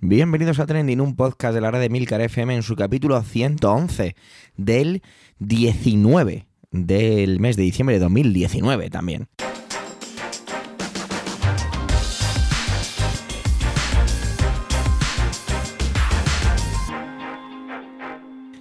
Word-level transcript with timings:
Bienvenidos 0.00 0.60
a 0.60 0.66
Trending, 0.66 1.00
un 1.00 1.16
podcast 1.16 1.52
de 1.56 1.60
la 1.60 1.72
red 1.72 1.80
de 1.80 1.88
Milcar 1.88 2.20
FM 2.20 2.54
en 2.54 2.62
su 2.62 2.76
capítulo 2.76 3.20
111 3.20 4.14
del 4.56 5.02
19 5.40 6.46
del 6.70 7.40
mes 7.40 7.56
de 7.56 7.64
diciembre 7.64 7.96
de 7.96 8.00
2019 8.04 8.90
también. 8.90 9.26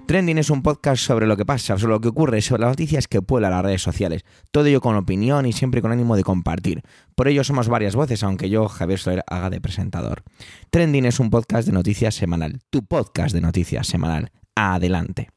Trending 0.07 0.37
es 0.37 0.49
un 0.49 0.63
podcast 0.63 1.03
sobre 1.03 1.27
lo 1.27 1.35
que 1.35 1.45
pasa, 1.45 1.77
sobre 1.77 1.91
lo 1.91 1.99
que 1.99 2.07
ocurre, 2.07 2.41
sobre 2.41 2.61
las 2.61 2.69
noticias 2.69 3.09
que 3.09 3.21
pueblan 3.21 3.51
las 3.51 3.61
redes 3.61 3.81
sociales. 3.81 4.23
Todo 4.51 4.65
ello 4.67 4.79
con 4.79 4.95
opinión 4.95 5.45
y 5.45 5.51
siempre 5.51 5.81
con 5.81 5.91
ánimo 5.91 6.15
de 6.15 6.23
compartir. 6.23 6.81
Por 7.13 7.27
ello 7.27 7.43
somos 7.43 7.67
varias 7.67 7.93
voces, 7.93 8.23
aunque 8.23 8.49
yo, 8.49 8.69
Javier 8.69 8.99
Soler, 8.99 9.23
haga 9.27 9.49
de 9.49 9.59
presentador. 9.59 10.23
Trending 10.69 11.05
es 11.05 11.19
un 11.19 11.29
podcast 11.29 11.67
de 11.67 11.73
noticias 11.73 12.15
semanal. 12.15 12.61
Tu 12.69 12.85
podcast 12.85 13.35
de 13.35 13.41
noticias 13.41 13.85
semanal. 13.85 14.31
Adelante. 14.55 15.29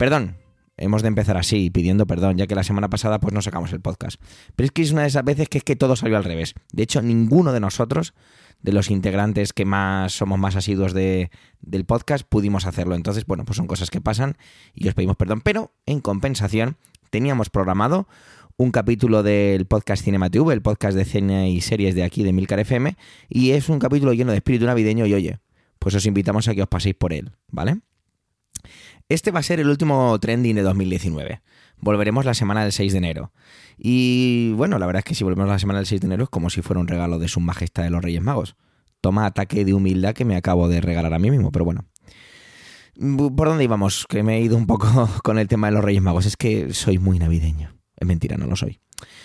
Perdón, 0.00 0.36
hemos 0.78 1.02
de 1.02 1.08
empezar 1.08 1.36
así, 1.36 1.70
pidiendo 1.70 2.06
perdón, 2.06 2.36
ya 2.36 2.46
que 2.46 2.54
la 2.54 2.64
semana 2.64 2.88
pasada 2.88 3.20
pues 3.20 3.34
no 3.34 3.42
sacamos 3.42 3.72
el 3.72 3.80
podcast. 3.80 4.20
Pero 4.56 4.66
es 4.66 4.72
que 4.72 4.82
es 4.82 4.92
una 4.92 5.02
de 5.02 5.08
esas 5.08 5.24
veces 5.24 5.48
que 5.48 5.58
es 5.58 5.64
que 5.64 5.76
todo 5.76 5.96
salió 5.96 6.16
al 6.16 6.24
revés. 6.24 6.54
De 6.72 6.82
hecho, 6.82 7.02
ninguno 7.02 7.52
de 7.52 7.60
nosotros 7.60 8.14
de 8.62 8.72
los 8.72 8.90
integrantes 8.90 9.52
que 9.52 9.64
más 9.64 10.12
somos 10.12 10.38
más 10.38 10.56
asiduos 10.56 10.92
de, 10.92 11.30
del 11.60 11.84
podcast 11.84 12.26
pudimos 12.28 12.66
hacerlo. 12.66 12.94
Entonces, 12.94 13.26
bueno, 13.26 13.44
pues 13.44 13.56
son 13.56 13.66
cosas 13.66 13.90
que 13.90 14.00
pasan 14.00 14.36
y 14.74 14.88
os 14.88 14.94
pedimos 14.94 15.16
perdón. 15.16 15.40
Pero 15.42 15.72
en 15.86 16.00
compensación, 16.00 16.76
teníamos 17.10 17.50
programado 17.50 18.08
un 18.56 18.72
capítulo 18.72 19.22
del 19.22 19.66
podcast 19.66 20.04
Cinema 20.04 20.30
TV, 20.30 20.52
el 20.52 20.62
podcast 20.62 20.96
de 20.96 21.04
cine 21.04 21.50
y 21.50 21.60
series 21.60 21.94
de 21.94 22.02
aquí 22.02 22.24
de 22.24 22.32
Milcar 22.32 22.58
FM, 22.58 22.96
y 23.28 23.52
es 23.52 23.68
un 23.68 23.78
capítulo 23.78 24.12
lleno 24.12 24.32
de 24.32 24.38
espíritu 24.38 24.66
navideño 24.66 25.06
y 25.06 25.14
oye, 25.14 25.38
pues 25.78 25.94
os 25.94 26.06
invitamos 26.06 26.48
a 26.48 26.54
que 26.56 26.62
os 26.62 26.68
paséis 26.68 26.96
por 26.96 27.12
él, 27.12 27.30
¿vale? 27.46 27.78
Este 29.08 29.30
va 29.30 29.40
a 29.40 29.42
ser 29.42 29.58
el 29.58 29.70
último 29.70 30.18
trending 30.18 30.56
de 30.56 30.62
2019. 30.62 31.40
Volveremos 31.80 32.26
la 32.26 32.34
semana 32.34 32.62
del 32.62 32.72
6 32.72 32.92
de 32.92 32.98
enero. 32.98 33.32
Y 33.78 34.52
bueno, 34.52 34.78
la 34.78 34.84
verdad 34.84 34.98
es 34.98 35.04
que 35.04 35.14
si 35.14 35.24
volvemos 35.24 35.48
la 35.48 35.58
semana 35.58 35.78
del 35.78 35.86
6 35.86 36.02
de 36.02 36.06
enero 36.08 36.24
es 36.24 36.28
como 36.28 36.50
si 36.50 36.60
fuera 36.60 36.80
un 36.80 36.88
regalo 36.88 37.18
de 37.18 37.28
su 37.28 37.40
majestad 37.40 37.84
de 37.84 37.90
los 37.90 38.02
Reyes 38.02 38.20
Magos. 38.20 38.56
Toma 39.00 39.24
ataque 39.24 39.64
de 39.64 39.72
humildad 39.72 40.12
que 40.12 40.26
me 40.26 40.36
acabo 40.36 40.68
de 40.68 40.82
regalar 40.82 41.14
a 41.14 41.18
mí 41.18 41.30
mismo, 41.30 41.50
pero 41.50 41.64
bueno. 41.64 41.86
¿Por 42.98 43.48
dónde 43.48 43.64
íbamos? 43.64 44.06
Que 44.06 44.22
me 44.22 44.36
he 44.36 44.40
ido 44.42 44.58
un 44.58 44.66
poco 44.66 45.08
con 45.24 45.38
el 45.38 45.48
tema 45.48 45.68
de 45.68 45.74
los 45.74 45.84
Reyes 45.84 46.02
Magos. 46.02 46.26
Es 46.26 46.36
que 46.36 46.74
soy 46.74 46.98
muy 46.98 47.18
navideño. 47.18 47.78
Es 47.96 48.06
mentira, 48.06 48.36
no 48.36 48.46
lo 48.46 48.56
soy. 48.56 48.78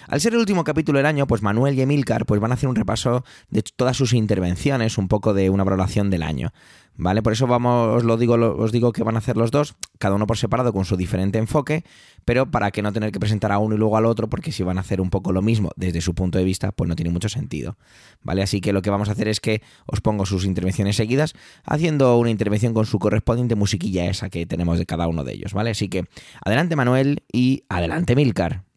Al 0.08 0.22
ser 0.22 0.34
el 0.34 0.40
último 0.40 0.64
capítulo 0.64 0.98
del 1.00 1.06
año, 1.06 1.28
pues 1.28 1.42
Manuel 1.42 1.78
y 1.78 1.82
Emilcar 1.82 2.26
pues 2.26 2.40
van 2.40 2.52
a 2.52 2.56
hacer 2.56 2.70
un 2.70 2.76
repaso 2.76 3.24
de 3.50 3.64
todas 3.64 3.98
sus 3.98 4.14
intervenciones, 4.14 4.98
un 4.98 5.08
poco 5.08 5.34
de 5.34 5.50
una 5.50 5.64
valoración 5.64 6.10
del 6.10 6.24
año. 6.24 6.52
¿Vale? 6.96 7.24
Por 7.24 7.34
eso 7.34 7.48
vamos, 7.48 7.98
os 7.98 8.04
lo 8.04 8.18
digo, 8.18 8.36
os 8.36 8.72
digo 8.72 8.92
que 8.92 9.04
van 9.04 9.16
a 9.16 9.18
hacer 9.18 9.36
los 9.36 9.50
dos, 9.50 9.74
cada 9.98 10.14
uno 10.14 10.28
por 10.28 10.38
separado 10.38 10.72
con 10.74 10.86
su 10.86 10.96
diferente 10.96 11.40
enfoque, 11.40 11.84
pero 12.24 12.52
para 12.52 12.70
que 12.70 12.84
no 12.84 12.94
tener 12.94 13.12
que 13.12 13.20
presentar 13.20 13.52
a 13.52 13.58
uno 13.58 13.74
y 13.74 13.80
luego 13.80 13.98
al 13.98 14.06
otro, 14.06 14.30
porque 14.30 14.52
si 14.52 14.62
van 14.62 14.78
a 14.78 14.82
hacer 14.82 15.02
un 15.02 15.10
poco 15.10 15.32
lo 15.32 15.42
mismo 15.42 15.72
desde 15.76 16.02
su 16.02 16.14
punto 16.14 16.38
de 16.38 16.44
vista, 16.44 16.72
pues 16.72 16.88
no 16.88 16.96
tiene 16.96 17.10
mucho 17.10 17.30
sentido. 17.30 17.78
¿Vale? 18.22 18.44
Así 18.44 18.62
que 18.62 18.74
lo 18.74 18.84
que 18.84 18.92
vamos 18.92 19.10
a 19.10 19.14
hacer 19.14 19.28
es 19.28 19.40
que 19.40 19.64
os 19.88 20.02
pongo 20.02 20.28
sus 20.28 20.46
intervenciones 20.46 20.96
seguidas, 20.96 21.34
haciendo 21.64 22.16
una 22.20 22.30
intervención 22.30 22.76
con 22.76 22.86
su 22.86 23.00
correspondiente 23.00 23.56
musiquilla 23.56 24.06
esa 24.06 24.30
que 24.30 24.46
tenemos 24.46 24.78
de 24.78 24.86
cada 24.86 25.08
uno 25.08 25.24
de 25.24 25.34
ellos, 25.34 25.54
¿vale? 25.54 25.72
Así 25.72 25.90
que 25.90 26.06
adelante 26.46 26.76
Manuel 26.76 27.24
y 27.32 27.64
adelante 27.70 28.16
Milcar. 28.16 28.73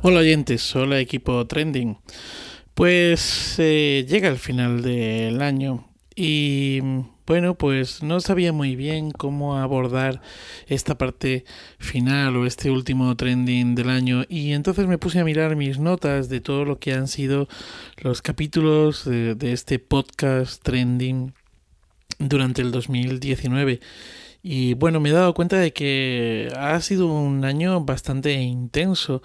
Hola 0.00 0.20
oyentes, 0.20 0.76
hola 0.76 1.00
equipo 1.00 1.44
Trending. 1.48 1.98
Pues 2.74 3.56
eh, 3.58 4.06
llega 4.08 4.28
el 4.28 4.38
final 4.38 4.80
del 4.80 5.42
año 5.42 5.88
y 6.14 6.78
bueno, 7.26 7.56
pues 7.56 8.04
no 8.04 8.20
sabía 8.20 8.52
muy 8.52 8.76
bien 8.76 9.10
cómo 9.10 9.56
abordar 9.56 10.22
esta 10.68 10.96
parte 10.96 11.44
final 11.80 12.36
o 12.36 12.46
este 12.46 12.70
último 12.70 13.16
trending 13.16 13.74
del 13.74 13.90
año 13.90 14.22
y 14.28 14.52
entonces 14.52 14.86
me 14.86 14.98
puse 14.98 15.18
a 15.18 15.24
mirar 15.24 15.56
mis 15.56 15.80
notas 15.80 16.28
de 16.28 16.40
todo 16.40 16.64
lo 16.64 16.78
que 16.78 16.92
han 16.92 17.08
sido 17.08 17.48
los 17.96 18.22
capítulos 18.22 19.04
de, 19.04 19.34
de 19.34 19.52
este 19.52 19.80
podcast 19.80 20.62
trending 20.62 21.34
durante 22.20 22.62
el 22.62 22.70
2019 22.70 23.80
y 24.42 24.74
bueno, 24.74 25.00
me 25.00 25.08
he 25.08 25.12
dado 25.12 25.34
cuenta 25.34 25.58
de 25.58 25.72
que 25.72 26.52
ha 26.56 26.80
sido 26.80 27.12
un 27.12 27.44
año 27.44 27.80
bastante 27.84 28.32
intenso. 28.34 29.20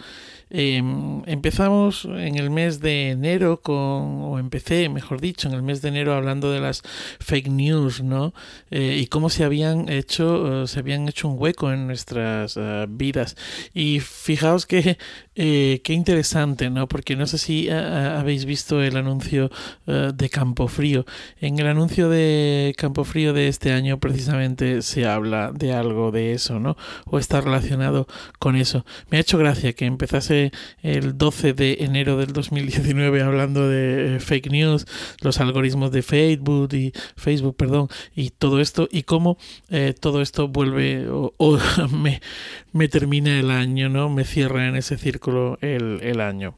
Em, 0.56 1.24
empezamos 1.26 2.06
en 2.06 2.36
el 2.36 2.52
mes 2.52 2.80
de 2.80 3.10
enero 3.10 3.62
con, 3.62 4.22
o 4.22 4.38
empecé, 4.38 4.88
mejor 4.88 5.20
dicho, 5.20 5.48
en 5.48 5.56
el 5.56 5.64
mes 5.64 5.82
de 5.82 5.90
enero 5.90 6.14
hablando 6.14 6.52
de 6.52 6.60
las 6.60 6.84
fake 7.20 7.48
news, 7.48 8.04
¿no? 8.04 8.36
Eh, 8.70 9.00
y 9.02 9.08
cómo 9.08 9.32
se 9.32 9.46
habían 9.46 9.90
hecho, 9.90 10.64
eh, 10.64 10.68
se 10.68 10.78
habían 10.78 11.10
hecho 11.10 11.28
un 11.28 11.42
hueco 11.42 11.72
en 11.72 11.88
nuestras 11.88 12.56
eh, 12.56 12.86
vidas. 12.88 13.36
Y 13.74 14.00
fijaos 14.00 14.68
que 14.68 15.00
qué 15.36 15.94
interesante, 15.94 16.70
¿no? 16.70 16.88
Porque 16.88 17.16
no 17.16 17.26
sé 17.26 17.40
si 17.40 17.68
habéis 17.68 18.46
visto 18.46 18.84
el 18.84 18.98
anuncio 18.98 19.50
de 19.88 20.30
Campo 20.30 20.68
Frío. 20.68 21.06
En 21.42 21.58
el 21.58 21.66
anuncio 21.66 22.08
de 22.08 22.76
Campo 22.78 23.04
Frío 23.04 23.34
de 23.34 23.48
este 23.48 23.72
año 23.72 24.00
precisamente 24.00 24.84
se 24.84 25.08
habla 25.08 25.52
de 25.52 25.74
algo 25.74 26.12
de 26.12 26.34
eso, 26.34 26.60
¿no? 26.60 26.78
O 27.08 27.18
está 27.18 27.42
relacionado 27.42 28.06
con 28.38 28.56
eso. 28.56 28.86
Me 29.10 29.18
ha 29.18 29.22
hecho 29.22 29.40
gracia 29.40 29.74
que 29.74 29.86
empezase 29.86 30.43
el 30.82 31.18
12 31.18 31.54
de 31.54 31.78
enero 31.82 32.18
del 32.18 32.34
2019 32.34 33.22
hablando 33.22 33.68
de 33.68 34.16
eh, 34.16 34.20
fake 34.20 34.52
news, 34.52 34.86
los 35.22 35.40
algoritmos 35.40 35.92
de 35.92 36.02
Facebook 36.02 36.74
y 36.74 36.94
Facebook, 37.16 37.56
perdón, 37.56 37.88
y 38.16 38.32
todo 38.32 38.60
esto 38.60 38.88
y 38.92 39.04
cómo 39.04 39.38
eh, 39.70 39.94
todo 40.00 40.22
esto 40.22 40.48
vuelve 40.48 41.08
o, 41.10 41.60
me, 42.74 42.88
termina 42.88 43.40
el 43.40 43.52
año, 43.52 43.90
¿no? 43.90 44.10
Me 44.10 44.26
cierra 44.26 44.68
en 44.68 44.76
ese 44.76 44.98
círculo 44.98 45.58
el 45.62 46.20
año. 46.22 46.56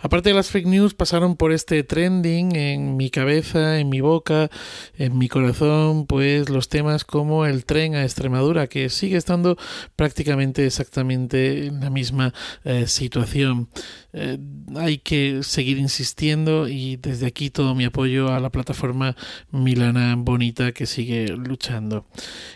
Aparte 0.00 0.30
de 0.30 0.34
las 0.34 0.50
fake 0.50 0.66
news, 0.66 0.94
pasaron 0.94 1.36
por 1.36 1.52
este 1.52 1.82
trending 1.82 2.56
en 2.56 2.96
mi 2.96 3.10
cabeza, 3.10 3.78
en 3.78 3.88
mi 3.88 4.00
boca, 4.00 4.50
en 4.96 5.18
mi 5.18 5.28
corazón, 5.28 6.06
pues 6.06 6.48
los 6.48 6.68
temas 6.68 7.04
como 7.04 7.44
el 7.44 7.64
tren 7.64 7.94
a 7.94 8.04
Extremadura, 8.04 8.66
que 8.66 8.88
sigue 8.88 9.16
estando 9.16 9.58
prácticamente 9.96 10.66
exactamente 10.66 11.66
en 11.66 11.80
la 11.80 11.90
misma 11.90 12.32
eh, 12.64 12.86
situación. 12.86 13.68
Eh, 14.12 14.38
hay 14.76 14.98
que 14.98 15.42
seguir 15.42 15.78
insistiendo 15.78 16.66
y 16.66 16.96
desde 16.96 17.26
aquí 17.26 17.50
todo 17.50 17.74
mi 17.76 17.84
apoyo 17.84 18.32
a 18.32 18.40
la 18.40 18.50
plataforma 18.50 19.14
Milana 19.52 20.16
Bonita 20.16 20.72
que 20.72 20.86
sigue 20.86 21.28
luchando. 21.28 22.06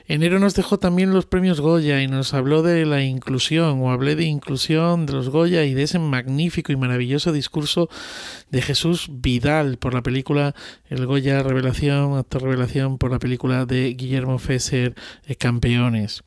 Enero 0.09 0.41
nos 0.41 0.55
dejó 0.55 0.79
también 0.79 1.13
los 1.13 1.27
premios 1.27 1.61
Goya 1.61 2.03
y 2.03 2.09
nos 2.09 2.35
habló 2.35 2.63
de 2.63 2.87
la 2.87 3.03
inclusión, 3.03 3.81
o 3.83 3.91
hablé 3.91 4.17
de 4.17 4.25
inclusión 4.25 5.07
de 5.07 5.13
los 5.13 5.29
Goya 5.29 5.65
y 5.65 5.75
de 5.75 5.85
ese 5.85 5.99
magnífico 5.99 6.73
y 6.73 6.77
maravilloso 6.85 7.33
discurso 7.33 7.89
de 8.51 8.63
Jesús 8.63 9.09
Vidal 9.11 9.79
por 9.79 9.95
la 9.95 10.03
película 10.03 10.55
El 10.89 11.07
Goya 11.07 11.43
Revelación, 11.43 12.17
actor 12.17 12.43
revelación 12.43 12.99
por 12.99 13.11
la 13.11 13.19
película 13.19 13.65
de 13.67 13.95
Guillermo 13.95 14.39
Fesser, 14.39 14.95
eh, 15.27 15.37
Campeones. 15.37 16.23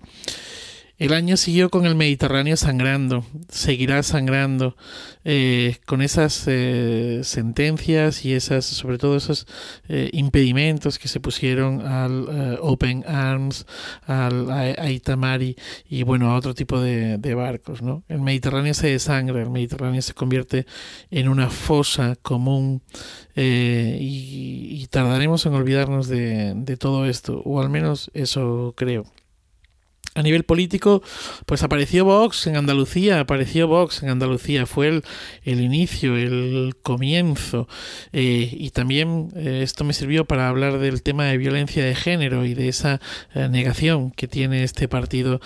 El 0.99 1.13
año 1.13 1.37
siguió 1.37 1.69
con 1.69 1.85
el 1.85 1.93
Mediterráneo 1.93 2.57
sangrando, 2.57 3.23
seguirá 3.49 4.01
sangrando, 4.01 4.75
eh, 5.23 5.77
con 5.85 6.01
esas 6.01 6.45
eh, 6.47 7.19
sentencias 7.23 8.25
y 8.25 8.33
esas, 8.33 8.65
sobre 8.65 8.97
todo 8.97 9.15
esos 9.15 9.45
eh, 9.89 10.09
impedimentos 10.13 10.97
que 10.97 11.07
se 11.07 11.19
pusieron 11.19 11.85
al 11.85 12.57
Open 12.61 13.03
Arms, 13.07 13.67
al 14.07 14.49
a, 14.49 14.89
Itamari 14.89 15.55
y 15.87 16.01
bueno, 16.01 16.31
a 16.31 16.35
otro 16.35 16.55
tipo 16.55 16.81
de, 16.81 17.17
barcos. 17.35 17.83
¿no? 17.83 18.03
El 18.07 18.21
Mediterráneo 18.21 18.73
se 18.73 18.87
desangra, 18.87 19.43
el 19.43 19.51
Mediterráneo 19.51 20.01
se 20.01 20.15
convierte 20.15 20.65
en 21.11 21.27
una 21.27 21.51
fosa 21.51 22.15
común 22.23 22.81
y, 23.35 24.87
tardaremos 24.89 25.45
en 25.45 25.53
olvidarnos 25.53 26.07
de 26.07 26.77
todo 26.79 27.05
esto, 27.05 27.41
o 27.45 27.61
al 27.61 27.69
menos 27.69 28.09
eso 28.15 28.73
creo. 28.75 29.05
A 30.17 30.23
nivel 30.23 30.45
político, 30.45 31.03
pues 31.45 31.61
apareció 31.61 32.03
Vox 32.03 32.47
en 32.47 32.55
Andalucía, 32.55 33.19
apareció 33.19 33.67
Vox 33.67 34.01
en 34.01 34.09
Andalucía, 34.09 34.65
fue 34.65 34.87
el, 34.87 35.03
el 35.43 35.61
inicio, 35.61 36.17
el 36.17 36.75
comienzo. 36.81 37.67
Eh, 38.13 38.49
y 38.51 38.71
también 38.71 39.29
eh, 39.35 39.59
esto 39.61 39.83
me 39.83 39.93
sirvió 39.93 40.25
para 40.25 40.49
hablar 40.49 40.79
del 40.79 41.03
tema 41.03 41.25
de 41.25 41.37
violencia 41.37 41.85
de 41.85 41.93
género 41.93 42.45
y 42.45 42.55
de 42.55 42.67
esa 42.67 42.99
eh, 43.35 43.47
negación 43.47 44.09
que 44.09 44.27
tiene 44.27 44.63
este 44.63 44.87
partido 44.87 45.39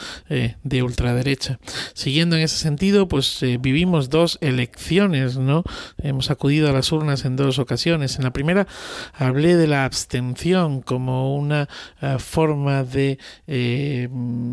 de 0.63 0.83
ultraderecha. 0.83 1.59
Siguiendo 1.93 2.37
en 2.37 2.43
ese 2.43 2.55
sentido, 2.55 3.09
pues 3.09 3.43
vivimos 3.59 4.09
dos 4.09 4.37
elecciones, 4.39 5.37
¿no? 5.37 5.63
Hemos 6.01 6.31
acudido 6.31 6.69
a 6.69 6.71
las 6.71 6.93
urnas 6.93 7.25
en 7.25 7.35
dos 7.35 7.59
ocasiones. 7.59 8.15
En 8.15 8.23
la 8.23 8.31
primera 8.31 8.67
hablé 9.13 9.57
de 9.57 9.67
la 9.67 9.83
abstención 9.83 10.81
como 10.81 11.35
una 11.35 11.67
forma 12.19 12.83
de 12.83 13.17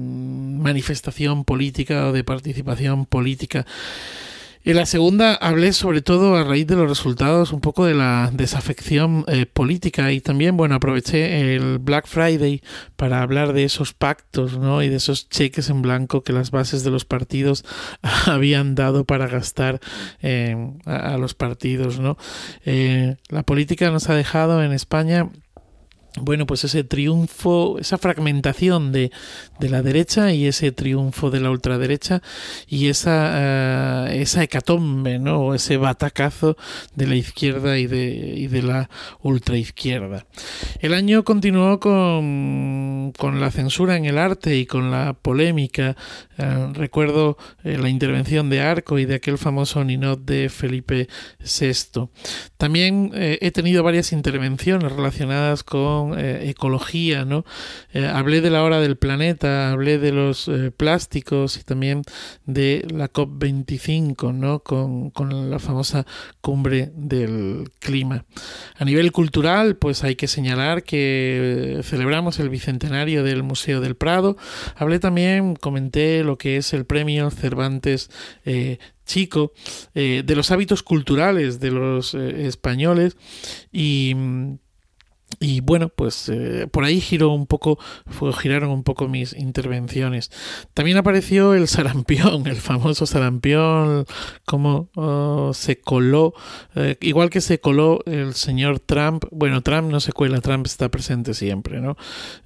manifestación 0.09 1.45
política 1.45 2.09
o 2.09 2.13
de 2.13 2.25
participación 2.25 3.07
política. 3.07 3.67
En 4.69 4.77
la 4.77 4.85
segunda 4.85 5.35
hablé 5.35 5.73
sobre 5.73 6.03
todo 6.03 6.37
a 6.37 6.45
raíz 6.45 6.67
de 6.67 6.77
los 6.77 6.89
resultados 6.89 7.55
un 7.55 7.61
poco 7.63 7.87
de 7.87 7.95
la 7.95 8.31
desafección 8.35 9.25
eh, 9.27 9.47
política 9.47 10.13
y 10.13 10.21
también, 10.21 10.59
bueno, 10.59 10.75
aproveché 10.75 11.55
el 11.55 11.79
Black 11.79 12.07
Friday 12.07 12.61
para 12.97 13.23
hablar 13.23 13.55
de 13.55 13.65
esos 13.65 13.95
pactos, 13.95 14.59
¿no? 14.59 14.83
Y 14.83 14.91
de 14.91 14.97
esos 14.97 15.31
cheques 15.31 15.71
en 15.71 15.81
blanco 15.81 16.23
que 16.23 16.35
las 16.35 16.51
bases 16.51 16.85
de 16.85 16.91
los 16.91 17.07
partidos 17.07 17.65
habían 18.27 18.75
dado 18.75 19.05
para 19.05 19.27
gastar 19.27 19.81
eh, 20.21 20.55
a, 20.85 21.17
los 21.17 21.33
partidos, 21.33 21.99
¿no? 21.99 22.19
Eh, 22.67 23.17
la 23.31 23.45
política 23.45 23.91
nos 23.91 24.11
ha 24.11 24.15
dejado 24.15 24.63
en 24.63 24.73
España 24.73 25.31
bueno, 26.17 26.47
pues 26.47 26.65
ese 26.65 26.85
triunfo, 26.85 27.79
esa 27.79 27.99
fragmentación 27.99 28.93
de, 28.93 29.11
de, 29.61 29.69
la 29.69 29.83
derecha 29.83 30.33
y 30.33 30.47
ese 30.47 30.73
triunfo 30.73 31.31
de 31.31 31.41
la 31.41 31.51
ultraderecha 31.51 32.23
y 32.67 32.89
esa, 32.89 34.07
uh, 34.09 34.13
esa 34.13 34.43
hecatombe, 34.43 35.19
¿no? 35.19 35.55
ese 35.55 35.77
batacazo 35.77 36.57
de 36.95 37.07
la 37.07 37.15
izquierda 37.15 37.79
y 37.79 37.87
de, 37.87 38.35
y 38.37 38.47
de 38.47 38.63
la 38.63 38.91
ultraizquierda. 39.23 40.27
El 40.81 40.95
año 40.95 41.25
continuó 41.25 41.79
con, 41.79 43.13
con 43.17 43.41
la 43.41 43.51
censura 43.51 43.97
en 43.97 44.07
el 44.07 44.19
arte 44.19 44.57
y 44.57 44.67
con 44.67 44.91
la 44.91 45.15
polémica. 45.15 45.97
Uh, 46.39 46.73
recuerdo 46.73 47.37
eh, 47.65 47.79
la 47.79 47.89
intervención 47.89 48.49
de 48.51 48.61
Arco 48.61 48.99
y 48.99 49.05
de 49.05 49.17
aquel 49.17 49.39
famoso 49.39 49.85
ninot 49.85 50.25
de 50.25 50.49
Felipe 50.49 51.09
VI. 51.41 52.09
También 52.57 53.11
eh, 53.15 53.39
he 53.41 53.51
tenido 53.51 53.83
varias 53.83 54.13
intervenciones 54.13 54.93
relacionadas 54.93 55.63
con 55.65 55.98
eh, 56.17 56.51
ecología, 56.51 57.25
¿no? 57.25 57.45
Eh, 57.93 58.07
hablé 58.07 58.41
de 58.41 58.51
la 58.51 58.63
hora 58.63 58.81
del 58.81 58.97
planeta, 58.97 59.71
hablé 59.73 59.99
de 59.99 60.13
los 60.13 60.49
eh, 60.49 60.71
plásticos 60.71 61.57
y 61.57 61.65
también 61.65 62.03
de 62.47 62.87
la 62.91 63.13
COP25, 63.13 64.35
¿no? 64.35 64.61
Con, 64.61 65.13
la 65.51 65.59
famosa 65.59 66.07
cumbre 66.41 66.91
del 66.95 67.71
clima. 67.81 68.25
A 68.77 68.85
nivel 68.85 69.13
cultural, 69.13 69.77
pues 69.77 70.05
hay 70.05 70.17
que 70.17 70.27
señalar 70.27 70.83
que 70.83 71.81
celebramos 71.83 72.39
el 72.39 72.49
bicentenario 72.49 73.23
del 73.25 73.43
Museo 73.43 73.81
del 73.81 73.97
Prado. 73.97 74.37
Hablé 74.77 74.99
también, 75.01 75.57
comenté 75.57 76.25
lo 76.25 76.39
que 76.39 76.57
es 76.57 76.73
el 76.73 76.87
premio 76.87 77.31
Cervantes 77.31 78.11
chico, 79.05 79.53
de 79.95 80.35
los 80.37 80.51
hábitos 80.51 80.83
culturales 80.83 81.61
de 81.61 81.71
los 81.71 82.15
españoles 82.15 83.17
y 83.73 84.15
y 85.41 85.61
bueno, 85.61 85.89
pues 85.89 86.29
eh, 86.29 86.67
por 86.71 86.85
ahí 86.85 87.01
giró 87.01 87.31
un 87.31 87.47
poco, 87.47 87.79
giraron 88.39 88.71
un 88.71 88.83
poco 88.83 89.07
mis 89.09 89.35
intervenciones. 89.35 90.31
También 90.75 90.97
apareció 90.97 91.55
el 91.55 91.69
sarampión, 91.69 92.47
el 92.47 92.57
famoso 92.57 93.07
sarampión, 93.07 94.05
como 94.45 94.89
oh, 94.97 95.53
se 95.55 95.81
coló, 95.81 96.35
eh, 96.75 96.97
igual 97.01 97.31
que 97.31 97.41
se 97.41 97.61
coló 97.61 98.01
el 98.07 98.35
señor 98.35 98.81
Trump. 98.81 99.27
Bueno, 99.31 99.63
Trump 99.63 99.91
no 99.91 100.01
se 100.01 100.13
cuela, 100.13 100.41
Trump 100.41 100.67
está 100.67 100.89
presente 100.89 101.35
siempre, 101.35 101.81
¿no? 101.81 101.97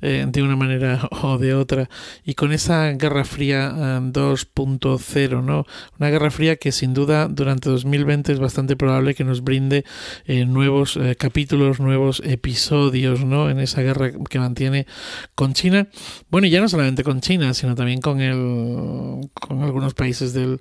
Eh, 0.03 0.27
de 0.29 0.43
una 0.43 0.57
manera 0.57 1.09
o 1.23 1.39
de 1.39 1.55
otra. 1.55 1.89
Y 2.25 2.35
con 2.35 2.53
esa 2.53 2.91
Guerra 2.93 3.25
Fría 3.25 3.73
2.0, 3.73 5.43
¿no? 5.43 5.65
Una 5.99 6.11
Guerra 6.11 6.31
Fría 6.31 6.57
que 6.57 6.73
sin 6.73 6.93
duda 6.93 7.29
durante 7.29 7.71
2020 7.71 8.33
es 8.33 8.39
bastante 8.39 8.77
probable 8.77 9.15
que 9.15 9.25
nos 9.25 9.43
brinde 9.43 9.85
nuevos 10.27 10.99
capítulos, 11.19 11.81
nuevos 11.81 12.21
episodios 12.25 12.82
¿no? 12.91 13.51
En 13.51 13.59
esa 13.61 13.83
guerra 13.83 14.11
que 14.13 14.39
mantiene 14.39 14.87
con 15.35 15.55
China. 15.55 15.89
Bueno, 16.31 16.47
y 16.47 16.51
ya 16.51 16.61
no 16.61 16.69
solamente 16.69 17.05
con 17.05 17.21
China, 17.21 17.55
sino 17.55 17.75
también 17.75 18.01
con 18.01 18.21
el, 18.21 19.31
con 19.35 19.63
algunos 19.63 19.95
países 19.95 20.33
del, 20.33 20.61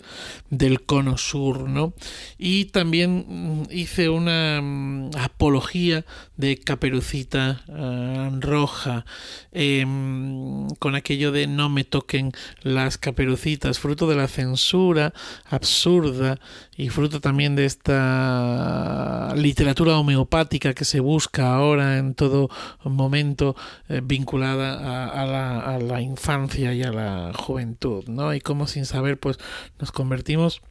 del 0.49 0.83
cono 0.83 1.17
sur, 1.17 1.69
¿no? 1.69 1.93
Y 2.37 2.65
también 2.65 3.25
mm, 3.27 3.63
hice 3.71 4.09
una 4.09 4.61
mm, 4.61 5.11
apología 5.17 6.05
de 6.37 6.57
Caperucita 6.57 7.63
eh, 7.67 8.29
Roja, 8.39 9.05
em, 9.51 10.67
con 10.79 10.95
aquello 10.95 11.31
de 11.31 11.47
no 11.47 11.69
me 11.69 11.83
toquen 11.83 12.31
las 12.61 12.97
caperucitas, 12.97 13.79
fruto 13.79 14.07
de 14.07 14.15
la 14.15 14.27
censura 14.27 15.13
absurda 15.49 16.39
y 16.75 16.89
fruto 16.89 17.21
también 17.21 17.55
de 17.55 17.65
esta 17.65 19.33
literatura 19.35 19.97
homeopática 19.97 20.73
que 20.73 20.85
se 20.85 20.99
busca 20.99 21.53
ahora 21.53 21.97
en 21.97 22.10
todo 22.13 22.49
momento 22.83 23.55
eh, 23.89 24.01
vinculada 24.03 25.07
a, 25.09 25.77
la, 25.79 26.01
infancia 26.01 26.73
y 26.73 26.83
a 26.83 26.91
la 26.91 27.31
juventud, 27.33 28.05
¿no? 28.07 28.33
Y 28.33 28.41
cómo 28.41 28.67
sin 28.67 28.85
saber 28.85 29.19
pues 29.19 29.37
nos 29.79 29.91
convertimos 29.91 30.61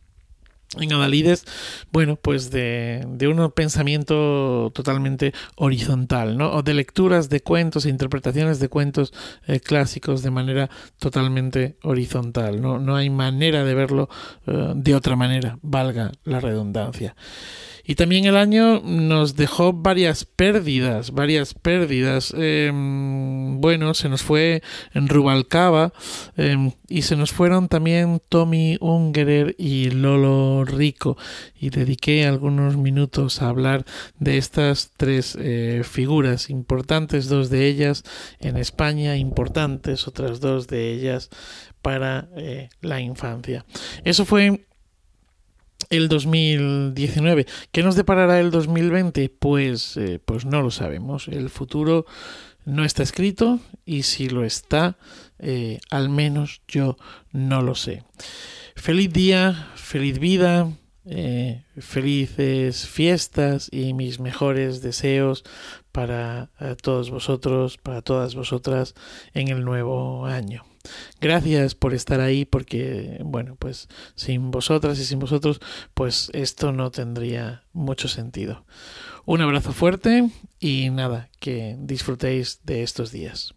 en 0.78 0.92
Adalides, 0.92 1.44
bueno, 1.90 2.14
pues 2.14 2.52
de, 2.52 3.04
de, 3.08 3.26
un 3.26 3.50
pensamiento 3.50 4.70
totalmente 4.72 5.34
horizontal, 5.56 6.38
¿no? 6.38 6.52
O 6.52 6.62
de 6.62 6.74
lecturas 6.74 7.28
de 7.28 7.40
cuentos 7.40 7.86
e 7.86 7.88
interpretaciones 7.88 8.60
de 8.60 8.68
cuentos 8.68 9.12
eh, 9.48 9.58
clásicos 9.58 10.22
de 10.22 10.30
manera 10.30 10.70
totalmente 11.00 11.76
horizontal, 11.82 12.60
¿no? 12.60 12.78
No 12.78 12.94
hay 12.94 13.10
manera 13.10 13.64
de 13.64 13.74
verlo 13.74 14.08
uh, 14.46 14.72
de 14.76 14.94
otra 14.94 15.16
manera, 15.16 15.58
valga 15.60 16.12
la 16.22 16.38
redundancia. 16.38 17.16
Y 17.84 17.94
también 17.94 18.24
el 18.24 18.36
año 18.36 18.80
nos 18.84 19.36
dejó 19.36 19.72
varias 19.72 20.24
pérdidas, 20.24 21.12
varias 21.12 21.54
pérdidas. 21.54 22.34
Eh, 22.36 22.70
bueno, 22.72 23.94
se 23.94 24.08
nos 24.08 24.22
fue 24.22 24.62
en 24.94 25.08
Rubalcaba 25.08 25.92
eh, 26.36 26.72
y 26.88 27.02
se 27.02 27.16
nos 27.16 27.32
fueron 27.32 27.68
también 27.68 28.20
Tommy 28.28 28.76
Ungerer 28.80 29.54
y 29.58 29.90
Lolo 29.90 30.64
Rico. 30.64 31.16
Y 31.58 31.70
dediqué 31.70 32.26
algunos 32.26 32.76
minutos 32.76 33.42
a 33.42 33.48
hablar 33.48 33.84
de 34.18 34.38
estas 34.38 34.92
tres 34.96 35.36
eh, 35.40 35.82
figuras 35.84 36.50
importantes, 36.50 37.28
dos 37.28 37.50
de 37.50 37.66
ellas 37.66 38.04
en 38.40 38.56
España, 38.56 39.16
importantes, 39.16 40.06
otras 40.08 40.40
dos 40.40 40.66
de 40.66 40.92
ellas 40.92 41.30
para 41.82 42.28
eh, 42.36 42.68
la 42.80 43.00
infancia. 43.00 43.64
Eso 44.04 44.24
fue 44.24 44.66
el 45.90 46.08
2019. 46.08 47.46
¿Qué 47.72 47.82
nos 47.82 47.96
deparará 47.96 48.40
el 48.40 48.50
2020? 48.50 49.28
Pues, 49.28 49.96
eh, 49.96 50.20
pues 50.24 50.46
no 50.46 50.62
lo 50.62 50.70
sabemos. 50.70 51.28
El 51.28 51.50
futuro 51.50 52.06
no 52.64 52.84
está 52.84 53.02
escrito 53.02 53.58
y 53.84 54.04
si 54.04 54.28
lo 54.28 54.44
está, 54.44 54.96
eh, 55.38 55.80
al 55.90 56.08
menos 56.08 56.62
yo 56.68 56.96
no 57.32 57.60
lo 57.62 57.74
sé. 57.74 58.04
Feliz 58.76 59.12
día, 59.12 59.70
feliz 59.74 60.18
vida, 60.20 60.70
eh, 61.04 61.64
felices 61.78 62.86
fiestas 62.86 63.68
y 63.72 63.92
mis 63.92 64.20
mejores 64.20 64.80
deseos 64.80 65.44
para 65.90 66.50
todos 66.82 67.10
vosotros, 67.10 67.78
para 67.78 68.00
todas 68.00 68.36
vosotras 68.36 68.94
en 69.34 69.48
el 69.48 69.64
nuevo 69.64 70.26
año. 70.26 70.69
Gracias 71.20 71.74
por 71.74 71.92
estar 71.92 72.20
ahí 72.20 72.46
porque, 72.46 73.20
bueno, 73.22 73.54
pues 73.58 73.88
sin 74.14 74.50
vosotras 74.50 74.98
y 74.98 75.04
sin 75.04 75.18
vosotros, 75.18 75.60
pues 75.92 76.30
esto 76.32 76.72
no 76.72 76.90
tendría 76.90 77.64
mucho 77.74 78.08
sentido. 78.08 78.64
Un 79.26 79.42
abrazo 79.42 79.72
fuerte 79.72 80.30
y 80.58 80.88
nada, 80.88 81.28
que 81.38 81.76
disfrutéis 81.78 82.60
de 82.64 82.82
estos 82.82 83.12
días. 83.12 83.54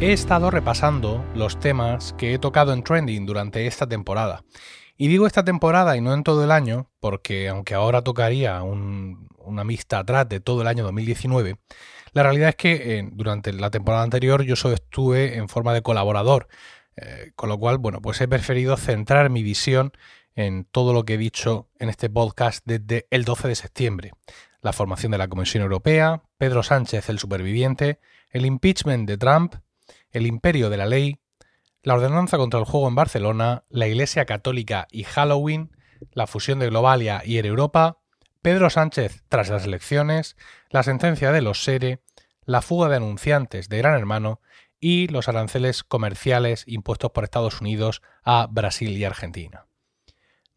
He 0.00 0.12
estado 0.12 0.50
repasando 0.50 1.24
los 1.36 1.60
temas 1.60 2.14
que 2.14 2.34
he 2.34 2.38
tocado 2.38 2.72
en 2.72 2.82
Trending 2.82 3.26
durante 3.26 3.66
esta 3.66 3.86
temporada 3.86 4.42
y 5.00 5.08
digo 5.08 5.26
esta 5.26 5.42
temporada 5.42 5.96
y 5.96 6.02
no 6.02 6.12
en 6.12 6.22
todo 6.24 6.44
el 6.44 6.50
año, 6.50 6.90
porque 7.00 7.48
aunque 7.48 7.72
ahora 7.72 8.02
tocaría 8.02 8.62
una 8.62 9.64
mixta 9.64 9.98
atrás 9.98 10.28
de 10.28 10.40
todo 10.40 10.60
el 10.60 10.68
año 10.68 10.84
2019, 10.84 11.56
la 12.12 12.22
realidad 12.22 12.50
es 12.50 12.56
que 12.56 12.98
eh, 12.98 13.08
durante 13.10 13.50
la 13.54 13.70
temporada 13.70 14.02
anterior 14.02 14.42
yo 14.42 14.56
solo 14.56 14.74
estuve 14.74 15.38
en 15.38 15.48
forma 15.48 15.72
de 15.72 15.80
colaborador, 15.80 16.48
eh, 16.96 17.32
con 17.34 17.48
lo 17.48 17.58
cual, 17.58 17.78
bueno, 17.78 18.02
pues 18.02 18.20
he 18.20 18.28
preferido 18.28 18.76
centrar 18.76 19.30
mi 19.30 19.42
visión 19.42 19.92
en 20.34 20.64
todo 20.66 20.92
lo 20.92 21.06
que 21.06 21.14
he 21.14 21.18
dicho 21.18 21.70
en 21.78 21.88
este 21.88 22.10
podcast 22.10 22.62
desde 22.66 23.06
el 23.08 23.24
12 23.24 23.48
de 23.48 23.54
septiembre. 23.54 24.12
La 24.60 24.74
formación 24.74 25.12
de 25.12 25.18
la 25.18 25.28
Comisión 25.28 25.62
Europea, 25.62 26.24
Pedro 26.36 26.62
Sánchez 26.62 27.08
el 27.08 27.18
superviviente, 27.18 28.00
el 28.28 28.44
impeachment 28.44 29.08
de 29.08 29.16
Trump, 29.16 29.54
el 30.10 30.26
imperio 30.26 30.68
de 30.68 30.76
la 30.76 30.84
ley, 30.84 31.20
la 31.82 31.94
ordenanza 31.94 32.36
contra 32.36 32.60
el 32.60 32.66
juego 32.66 32.88
en 32.88 32.94
Barcelona, 32.94 33.64
la 33.68 33.86
Iglesia 33.86 34.26
Católica 34.26 34.86
y 34.90 35.04
Halloween, 35.04 35.76
la 36.12 36.26
fusión 36.26 36.58
de 36.58 36.68
Globalia 36.68 37.22
y 37.24 37.38
Europa, 37.38 37.98
Pedro 38.42 38.70
Sánchez 38.70 39.22
tras 39.28 39.50
las 39.50 39.64
elecciones, 39.64 40.36
la 40.70 40.82
sentencia 40.82 41.32
de 41.32 41.42
los 41.42 41.62
SERE, 41.62 42.02
la 42.44 42.62
fuga 42.62 42.88
de 42.88 42.96
anunciantes 42.96 43.68
de 43.68 43.78
Gran 43.78 43.98
Hermano 43.98 44.40
y 44.80 45.08
los 45.08 45.28
aranceles 45.28 45.84
comerciales 45.84 46.64
impuestos 46.66 47.10
por 47.10 47.24
Estados 47.24 47.60
Unidos 47.60 48.02
a 48.24 48.46
Brasil 48.50 48.96
y 48.96 49.04
Argentina. 49.04 49.66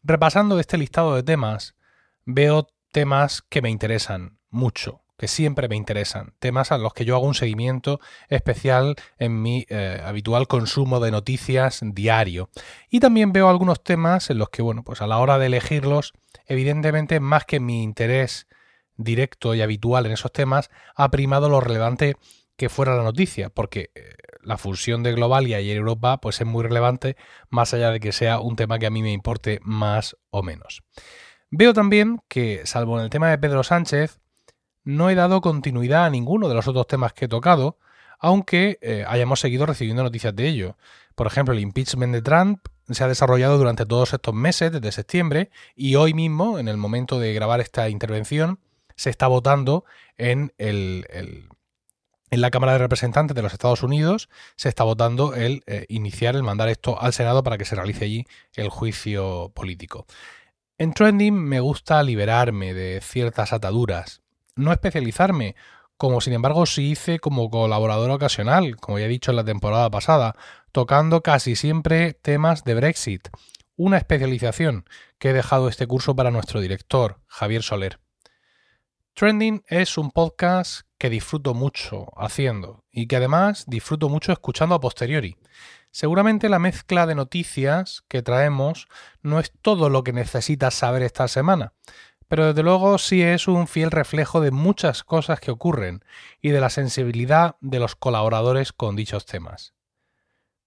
Repasando 0.02 0.58
este 0.58 0.78
listado 0.78 1.14
de 1.14 1.22
temas, 1.22 1.76
veo 2.24 2.66
temas 2.90 3.42
que 3.42 3.62
me 3.62 3.70
interesan 3.70 4.38
mucho, 4.48 5.03
que 5.16 5.28
siempre 5.28 5.68
me 5.68 5.76
interesan, 5.76 6.34
temas 6.38 6.72
a 6.72 6.78
los 6.78 6.92
que 6.92 7.04
yo 7.04 7.14
hago 7.14 7.26
un 7.26 7.34
seguimiento 7.34 8.00
especial 8.28 8.96
en 9.18 9.40
mi 9.40 9.64
eh, 9.68 10.00
habitual 10.04 10.48
consumo 10.48 11.00
de 11.00 11.10
noticias 11.10 11.80
diario. 11.82 12.50
Y 12.90 13.00
también 13.00 13.32
veo 13.32 13.48
algunos 13.48 13.82
temas 13.82 14.30
en 14.30 14.38
los 14.38 14.48
que, 14.48 14.62
bueno, 14.62 14.82
pues 14.82 15.02
a 15.02 15.06
la 15.06 15.18
hora 15.18 15.38
de 15.38 15.46
elegirlos, 15.46 16.12
evidentemente 16.46 17.20
más 17.20 17.44
que 17.44 17.60
mi 17.60 17.82
interés 17.82 18.48
directo 18.96 19.54
y 19.54 19.62
habitual 19.62 20.06
en 20.06 20.12
esos 20.12 20.32
temas, 20.32 20.70
ha 20.94 21.10
primado 21.10 21.48
lo 21.48 21.60
relevante 21.60 22.16
que 22.56 22.68
fuera 22.68 22.96
la 22.96 23.02
noticia, 23.02 23.50
porque 23.50 23.90
eh, 23.94 24.14
la 24.42 24.58
fusión 24.58 25.02
de 25.02 25.12
Globalia 25.12 25.60
y 25.60 25.70
Europa 25.70 26.20
pues 26.20 26.40
es 26.40 26.46
muy 26.46 26.62
relevante, 26.62 27.16
más 27.50 27.74
allá 27.74 27.90
de 27.90 28.00
que 28.00 28.12
sea 28.12 28.40
un 28.40 28.56
tema 28.56 28.78
que 28.78 28.86
a 28.86 28.90
mí 28.90 29.02
me 29.02 29.12
importe 29.12 29.60
más 29.62 30.16
o 30.30 30.42
menos. 30.42 30.82
Veo 31.50 31.72
también 31.72 32.20
que, 32.28 32.62
salvo 32.64 32.98
en 32.98 33.04
el 33.04 33.10
tema 33.10 33.30
de 33.30 33.38
Pedro 33.38 33.62
Sánchez, 33.62 34.20
no 34.84 35.10
he 35.10 35.14
dado 35.14 35.40
continuidad 35.40 36.04
a 36.04 36.10
ninguno 36.10 36.48
de 36.48 36.54
los 36.54 36.68
otros 36.68 36.86
temas 36.86 37.12
que 37.12 37.24
he 37.24 37.28
tocado, 37.28 37.78
aunque 38.18 38.78
eh, 38.80 39.04
hayamos 39.06 39.40
seguido 39.40 39.66
recibiendo 39.66 40.02
noticias 40.02 40.34
de 40.34 40.48
ello. 40.48 40.76
Por 41.14 41.26
ejemplo, 41.26 41.54
el 41.54 41.60
impeachment 41.60 42.12
de 42.12 42.22
Trump 42.22 42.66
se 42.90 43.02
ha 43.02 43.08
desarrollado 43.08 43.58
durante 43.58 43.86
todos 43.86 44.12
estos 44.12 44.34
meses, 44.34 44.72
desde 44.72 44.92
septiembre, 44.92 45.50
y 45.74 45.94
hoy 45.96 46.14
mismo, 46.14 46.58
en 46.58 46.68
el 46.68 46.76
momento 46.76 47.18
de 47.18 47.32
grabar 47.32 47.60
esta 47.60 47.88
intervención, 47.88 48.60
se 48.96 49.10
está 49.10 49.26
votando 49.26 49.84
en 50.16 50.52
el, 50.58 51.06
en 52.34 52.40
la 52.40 52.50
Cámara 52.50 52.72
de 52.72 52.78
Representantes 52.78 53.34
de 53.34 53.42
los 53.42 53.52
Estados 53.52 53.84
Unidos 53.84 54.28
se 54.56 54.68
está 54.68 54.82
votando 54.82 55.34
el 55.34 55.62
eh, 55.66 55.86
iniciar, 55.88 56.34
el 56.34 56.42
mandar 56.42 56.68
esto 56.68 57.00
al 57.00 57.12
Senado 57.12 57.44
para 57.44 57.58
que 57.58 57.64
se 57.64 57.76
realice 57.76 58.04
allí 58.06 58.26
el 58.54 58.70
juicio 58.70 59.52
político. 59.54 60.06
En 60.76 60.92
trending 60.92 61.34
me 61.34 61.60
gusta 61.60 62.02
liberarme 62.02 62.74
de 62.74 63.00
ciertas 63.00 63.52
ataduras, 63.52 64.23
no 64.56 64.72
especializarme, 64.72 65.56
como 65.96 66.20
sin 66.20 66.32
embargo 66.32 66.66
sí 66.66 66.90
hice 66.90 67.18
como 67.18 67.50
colaborador 67.50 68.10
ocasional, 68.10 68.76
como 68.76 68.98
ya 68.98 69.06
he 69.06 69.08
dicho 69.08 69.30
en 69.30 69.36
la 69.36 69.44
temporada 69.44 69.90
pasada, 69.90 70.34
tocando 70.72 71.22
casi 71.22 71.56
siempre 71.56 72.14
temas 72.14 72.64
de 72.64 72.74
Brexit, 72.74 73.28
una 73.76 73.98
especialización 73.98 74.84
que 75.18 75.30
he 75.30 75.32
dejado 75.32 75.68
este 75.68 75.86
curso 75.86 76.14
para 76.16 76.30
nuestro 76.30 76.60
director, 76.60 77.20
Javier 77.26 77.62
Soler. 77.62 78.00
Trending 79.14 79.62
es 79.68 79.96
un 79.96 80.10
podcast 80.10 80.88
que 80.98 81.10
disfruto 81.10 81.54
mucho 81.54 82.06
haciendo 82.16 82.84
y 82.90 83.06
que 83.06 83.16
además 83.16 83.64
disfruto 83.68 84.08
mucho 84.08 84.32
escuchando 84.32 84.74
a 84.74 84.80
posteriori. 84.80 85.36
Seguramente 85.92 86.48
la 86.48 86.58
mezcla 86.58 87.06
de 87.06 87.14
noticias 87.14 88.02
que 88.08 88.22
traemos 88.22 88.88
no 89.22 89.38
es 89.38 89.52
todo 89.62 89.88
lo 89.88 90.02
que 90.02 90.12
necesitas 90.12 90.74
saber 90.74 91.02
esta 91.02 91.28
semana, 91.28 91.72
pero 92.28 92.46
desde 92.46 92.62
luego 92.62 92.98
sí 92.98 93.22
es 93.22 93.48
un 93.48 93.66
fiel 93.66 93.90
reflejo 93.90 94.40
de 94.40 94.50
muchas 94.50 95.04
cosas 95.04 95.40
que 95.40 95.50
ocurren 95.50 96.04
y 96.40 96.50
de 96.50 96.60
la 96.60 96.70
sensibilidad 96.70 97.56
de 97.60 97.78
los 97.78 97.96
colaboradores 97.96 98.72
con 98.72 98.96
dichos 98.96 99.26
temas. 99.26 99.74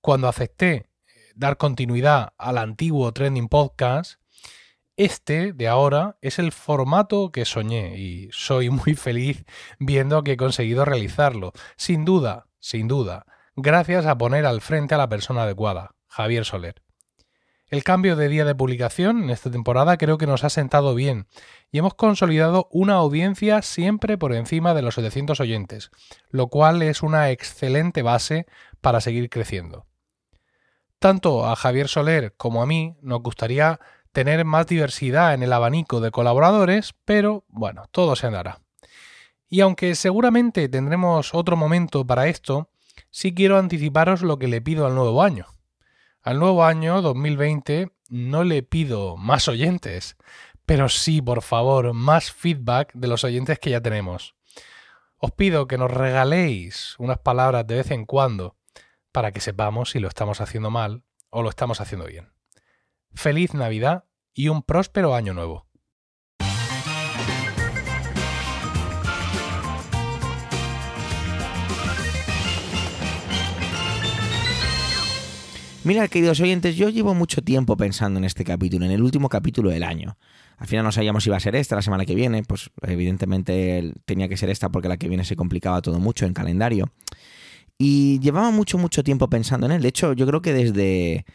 Cuando 0.02 0.28
acepté 0.28 0.90
dar 1.36 1.58
continuidad 1.58 2.34
al 2.38 2.58
antiguo 2.58 3.12
Trending 3.12 3.48
Podcast, 3.48 4.20
este 4.98 5.54
de 5.54 5.68
ahora 5.68 6.18
es 6.22 6.40
el 6.40 6.52
formato 6.52 7.32
que 7.32 7.46
soñé 7.46 8.00
y 8.00 8.30
soy 8.32 8.70
muy 8.70 8.96
feliz 8.96 9.46
viendo 9.80 10.24
que 10.24 10.34
he 10.34 10.38
conseguido 10.38 10.86
realizarlo. 10.86 11.54
Sin 11.76 12.04
duda, 12.04 12.48
sin 12.60 12.88
duda, 12.88 13.26
gracias 13.56 14.06
a 14.06 14.18
poner 14.18 14.46
al 14.46 14.62
frente 14.62 14.96
a 14.96 14.98
la 14.98 15.10
persona 15.10 15.44
adecuada, 15.44 15.96
Javier 16.08 16.46
Soler. 16.46 16.87
El 17.70 17.84
cambio 17.84 18.16
de 18.16 18.30
día 18.30 18.46
de 18.46 18.56
publicación 18.56 19.24
en 19.24 19.30
esta 19.30 19.52
temporada 19.52 19.98
creo 19.98 20.18
que 20.18 20.26
nos 20.26 20.46
ha 20.46 20.50
sentado 20.50 20.96
bien 20.96 21.28
y 21.70 21.80
hemos 21.80 21.96
consolidado 21.96 22.70
una 22.72 22.94
audiencia 22.94 23.62
siempre 23.62 24.18
por 24.18 24.34
encima 24.34 24.74
de 24.74 24.82
los 24.82 24.96
700 24.96 25.38
oyentes, 25.42 25.92
lo 26.30 26.48
cual 26.48 26.82
es 26.82 27.04
una 27.04 27.30
excelente 27.30 28.04
base 28.04 28.46
para 28.80 29.02
seguir 29.02 29.30
creciendo. 29.30 29.86
Tanto 30.98 31.46
a 31.46 31.58
Javier 31.58 31.90
Soler 31.90 32.34
como 32.38 32.62
a 32.62 32.66
mí 32.66 32.96
nos 33.02 33.22
gustaría 33.22 33.82
tener 34.14 34.46
más 34.46 34.68
diversidad 34.68 35.34
en 35.34 35.44
el 35.44 35.52
abanico 35.52 36.00
de 36.00 36.12
colaboradores, 36.12 36.96
pero 37.04 37.44
bueno, 37.50 37.84
todo 37.92 38.16
se 38.16 38.28
andará. 38.28 38.62
Y 39.50 39.60
aunque 39.60 39.94
seguramente 39.96 40.70
tendremos 40.70 41.34
otro 41.34 41.58
momento 41.58 42.08
para 42.08 42.28
esto, 42.28 42.70
sí 43.12 43.34
quiero 43.34 43.58
anticiparos 43.58 44.22
lo 44.22 44.40
que 44.40 44.48
le 44.48 44.62
pido 44.62 44.86
al 44.86 44.96
nuevo 44.96 45.22
año. 45.22 45.48
Al 46.28 46.40
nuevo 46.40 46.66
año 46.66 47.02
2020 47.02 47.90
no 48.10 48.44
le 48.44 48.62
pido 48.62 49.16
más 49.16 49.48
oyentes, 49.48 50.18
pero 50.66 50.90
sí, 50.90 51.22
por 51.22 51.42
favor, 51.42 51.94
más 51.94 52.34
feedback 52.34 52.92
de 52.94 53.08
los 53.08 53.24
oyentes 53.24 53.60
que 53.60 53.70
ya 53.70 53.80
tenemos. 53.80 54.36
Os 55.20 55.32
pido 55.32 55.70
que 55.70 55.78
nos 55.78 55.90
regaléis 55.90 56.96
unas 56.98 57.18
palabras 57.20 57.66
de 57.66 57.76
vez 57.76 57.92
en 57.92 58.06
cuando 58.06 58.58
para 59.14 59.32
que 59.32 59.40
sepamos 59.40 59.92
si 59.92 60.00
lo 60.00 60.10
estamos 60.10 60.42
haciendo 60.42 60.70
mal 60.70 61.02
o 61.30 61.44
lo 61.44 61.50
estamos 61.50 61.80
haciendo 61.80 62.08
bien. 62.08 62.34
Feliz 63.14 63.54
Navidad 63.54 64.04
y 64.34 64.50
un 64.50 64.64
próspero 64.64 65.16
año 65.16 65.34
nuevo. 65.34 65.67
Mira, 75.88 76.06
queridos 76.10 76.42
oyentes, 76.42 76.76
yo 76.76 76.90
llevo 76.90 77.14
mucho 77.14 77.42
tiempo 77.42 77.78
pensando 77.78 78.20
en 78.20 78.26
este 78.26 78.44
capítulo, 78.44 78.86
en 78.86 78.92
el 78.92 79.02
último 79.02 79.30
capítulo 79.30 79.70
del 79.70 79.84
año. 79.84 80.18
Al 80.58 80.68
final 80.68 80.84
no 80.84 80.92
sabíamos 80.92 81.24
si 81.24 81.30
iba 81.30 81.38
a 81.38 81.40
ser 81.40 81.56
esta 81.56 81.78
la 81.78 81.82
semana 81.82 82.06
que 82.06 82.14
viene, 82.14 82.44
pues 82.44 82.72
evidentemente 82.82 83.94
tenía 84.04 84.28
que 84.28 84.36
ser 84.36 84.50
esta 84.50 84.68
porque 84.68 84.90
la 84.90 84.98
que 84.98 85.08
viene 85.08 85.24
se 85.24 85.38
complicaba 85.38 85.82
todo 85.82 85.98
mucho 86.00 86.26
en 86.26 86.34
calendario. 86.34 86.92
Y 87.78 88.20
llevaba 88.20 88.52
mucho, 88.52 88.78
mucho 88.78 89.02
tiempo 89.02 89.30
pensando 89.30 89.66
en 89.66 89.72
él. 89.72 89.82
De 89.82 89.88
hecho, 89.88 90.12
yo 90.12 90.28
creo 90.28 90.42
que 90.42 90.52
desde 90.52 91.26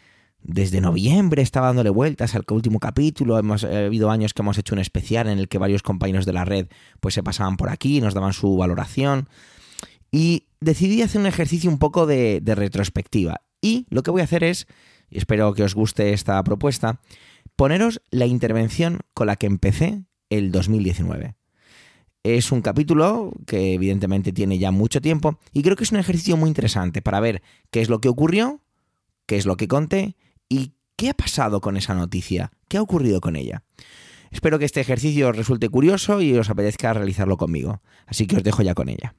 desde 0.43 0.81
noviembre 0.81 1.41
estaba 1.41 1.65
dándole 1.65 1.89
vueltas 1.89 2.35
al 2.35 2.45
último 2.51 2.79
capítulo. 2.79 3.39
Hemos 3.39 3.63
ha 3.63 3.85
habido 3.85 4.11
años 4.11 4.35
que 4.35 4.43
hemos 4.43 4.59
hecho 4.59 4.75
un 4.75 4.81
especial 4.81 5.29
en 5.29 5.39
el 5.39 5.47
que 5.47 5.57
varios 5.57 5.81
compañeros 5.81 6.27
de 6.27 6.33
la 6.33 6.45
red 6.45 6.67
pues 6.99 7.15
se 7.15 7.23
pasaban 7.23 7.57
por 7.57 7.71
aquí, 7.71 8.01
nos 8.01 8.13
daban 8.13 8.33
su 8.33 8.55
valoración. 8.55 9.29
Y 10.11 10.45
decidí 10.59 11.01
hacer 11.01 11.21
un 11.21 11.25
ejercicio 11.25 11.71
un 11.71 11.79
poco 11.79 12.05
de, 12.05 12.39
de 12.39 12.53
retrospectiva. 12.53 13.41
Y 13.63 13.87
lo 13.89 14.03
que 14.03 14.11
voy 14.11 14.19
a 14.19 14.25
hacer 14.25 14.43
es, 14.43 14.67
espero 15.09 15.53
que 15.53 15.63
os 15.63 15.73
guste 15.73 16.11
esta 16.11 16.43
propuesta, 16.43 16.99
poneros 17.55 18.01
la 18.11 18.25
intervención 18.25 18.99
con 19.13 19.27
la 19.27 19.37
que 19.37 19.47
empecé 19.47 20.03
el 20.29 20.51
2019. 20.51 21.35
Es 22.23 22.51
un 22.51 22.61
capítulo 22.61 23.31
que 23.47 23.73
evidentemente 23.73 24.33
tiene 24.33 24.59
ya 24.59 24.71
mucho 24.71 24.99
tiempo 24.99 25.39
y 25.53 25.61
creo 25.61 25.77
que 25.77 25.85
es 25.85 25.91
un 25.93 25.99
ejercicio 25.99 26.35
muy 26.35 26.49
interesante 26.49 27.01
para 27.01 27.21
ver 27.21 27.41
qué 27.71 27.81
es 27.81 27.89
lo 27.89 28.01
que 28.01 28.09
ocurrió, 28.09 28.61
qué 29.25 29.37
es 29.37 29.45
lo 29.45 29.55
que 29.55 29.69
conté 29.69 30.17
¿Y 30.49 30.73
qué 30.97 31.09
ha 31.09 31.13
pasado 31.13 31.61
con 31.61 31.77
esa 31.77 31.95
noticia? 31.95 32.51
¿Qué 32.67 32.77
ha 32.77 32.81
ocurrido 32.81 33.21
con 33.21 33.35
ella? 33.35 33.63
Espero 34.29 34.59
que 34.59 34.65
este 34.65 34.81
ejercicio 34.81 35.29
os 35.29 35.37
resulte 35.37 35.69
curioso 35.69 36.21
y 36.21 36.37
os 36.37 36.49
apetezca 36.49 36.93
realizarlo 36.93 37.37
conmigo, 37.37 37.81
así 38.05 38.27
que 38.27 38.35
os 38.35 38.43
dejo 38.43 38.61
ya 38.61 38.75
con 38.75 38.89
ella. 38.89 39.15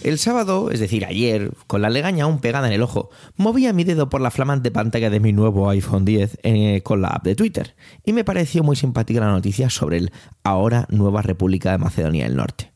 El 0.00 0.18
sábado, 0.18 0.70
es 0.70 0.80
decir, 0.80 1.04
ayer, 1.04 1.52
con 1.68 1.82
la 1.82 1.90
legaña 1.90 2.24
aún 2.24 2.40
pegada 2.40 2.66
en 2.66 2.72
el 2.72 2.82
ojo, 2.82 3.10
movía 3.36 3.72
mi 3.72 3.84
dedo 3.84 4.08
por 4.08 4.20
la 4.20 4.32
flamante 4.32 4.72
pantalla 4.72 5.10
de 5.10 5.20
mi 5.20 5.32
nuevo 5.32 5.68
iPhone 5.68 6.04
10 6.04 6.38
eh, 6.42 6.80
con 6.82 7.02
la 7.02 7.08
app 7.08 7.24
de 7.24 7.36
Twitter 7.36 7.76
y 8.04 8.12
me 8.12 8.24
pareció 8.24 8.64
muy 8.64 8.74
simpática 8.74 9.20
la 9.20 9.30
noticia 9.30 9.70
sobre 9.70 9.98
el 9.98 10.12
ahora 10.42 10.86
nueva 10.90 11.22
República 11.22 11.70
de 11.70 11.78
Macedonia 11.78 12.24
del 12.24 12.36
Norte. 12.36 12.72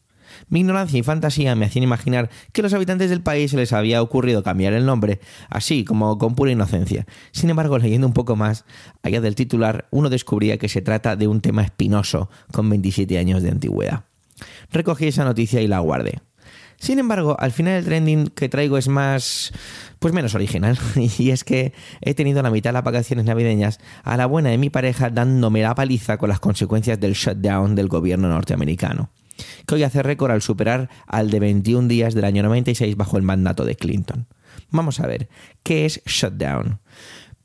Mi 0.49 0.61
ignorancia 0.61 1.01
y 1.01 1.03
fantasía 1.03 1.57
me 1.57 1.67
hacían 1.67 1.83
imaginar 1.83 2.31
que 2.53 2.61
a 2.61 2.65
los 2.65 2.75
habitantes 2.75 3.11
del 3.11 3.23
país 3.23 3.51
se 3.51 3.57
les 3.57 3.73
había 3.73 4.03
ocurrido 4.03 4.45
cambiar 4.45 4.75
el 4.75 4.87
nombre, 4.87 5.19
así 5.49 5.85
como 5.85 6.19
con 6.19 6.37
pura 6.37 6.53
inocencia. 6.53 7.07
Sin 7.33 7.51
embargo, 7.51 7.79
leyendo 7.79 8.07
un 8.07 8.13
poco 8.13 8.37
más, 8.37 8.65
allá 9.03 9.21
del 9.21 9.35
titular, 9.35 9.89
uno 9.91 10.11
descubría 10.11 10.59
que 10.59 10.69
se 10.69 10.83
trata 10.83 11.17
de 11.17 11.27
un 11.27 11.41
tema 11.41 11.63
espinoso, 11.63 12.31
con 12.53 12.71
27 12.71 13.19
años 13.19 13.43
de 13.43 13.51
antigüedad. 13.51 14.05
Recogí 14.71 15.09
esa 15.09 15.25
noticia 15.25 15.61
y 15.61 15.67
la 15.67 15.81
guardé. 15.81 16.21
Sin 16.78 16.99
embargo, 16.99 17.37
al 17.38 17.52
final 17.52 17.75
el 17.75 17.85
trending 17.85 18.26
que 18.28 18.49
traigo 18.49 18.78
es 18.78 18.88
más, 18.88 19.52
pues 19.99 20.12
menos 20.12 20.35
original. 20.35 20.78
Y 21.18 21.30
es 21.30 21.45
que 21.45 21.73
he 22.00 22.14
tenido 22.14 22.42
la 22.42 22.50
mitad 22.50 22.71
de 22.71 22.75
las 22.75 22.85
vacaciones 22.85 23.25
navideñas 23.25 23.78
a 24.02 24.16
la 24.16 24.26
buena 24.26 24.50
de 24.50 24.59
mi 24.59 24.71
pareja 24.71 25.11
dándome 25.11 25.62
la 25.62 25.75
paliza 25.75 26.18
con 26.18 26.28
las 26.28 26.40
consecuencias 26.40 27.00
del 27.00 27.14
shutdown 27.14 27.75
del 27.75 27.88
gobierno 27.88 28.28
norteamericano 28.28 29.11
que 29.66 29.75
hoy 29.75 29.83
hace 29.83 30.02
récord 30.02 30.33
al 30.33 30.42
superar 30.42 30.88
al 31.06 31.30
de 31.30 31.40
21 31.40 31.88
días 31.88 32.14
del 32.14 32.25
año 32.25 32.42
96 32.42 32.97
bajo 32.97 33.16
el 33.16 33.23
mandato 33.23 33.64
de 33.64 33.76
Clinton. 33.76 34.26
Vamos 34.71 35.00
a 35.00 35.06
ver, 35.06 35.28
¿qué 35.62 35.85
es 35.87 36.02
shutdown? 36.06 36.80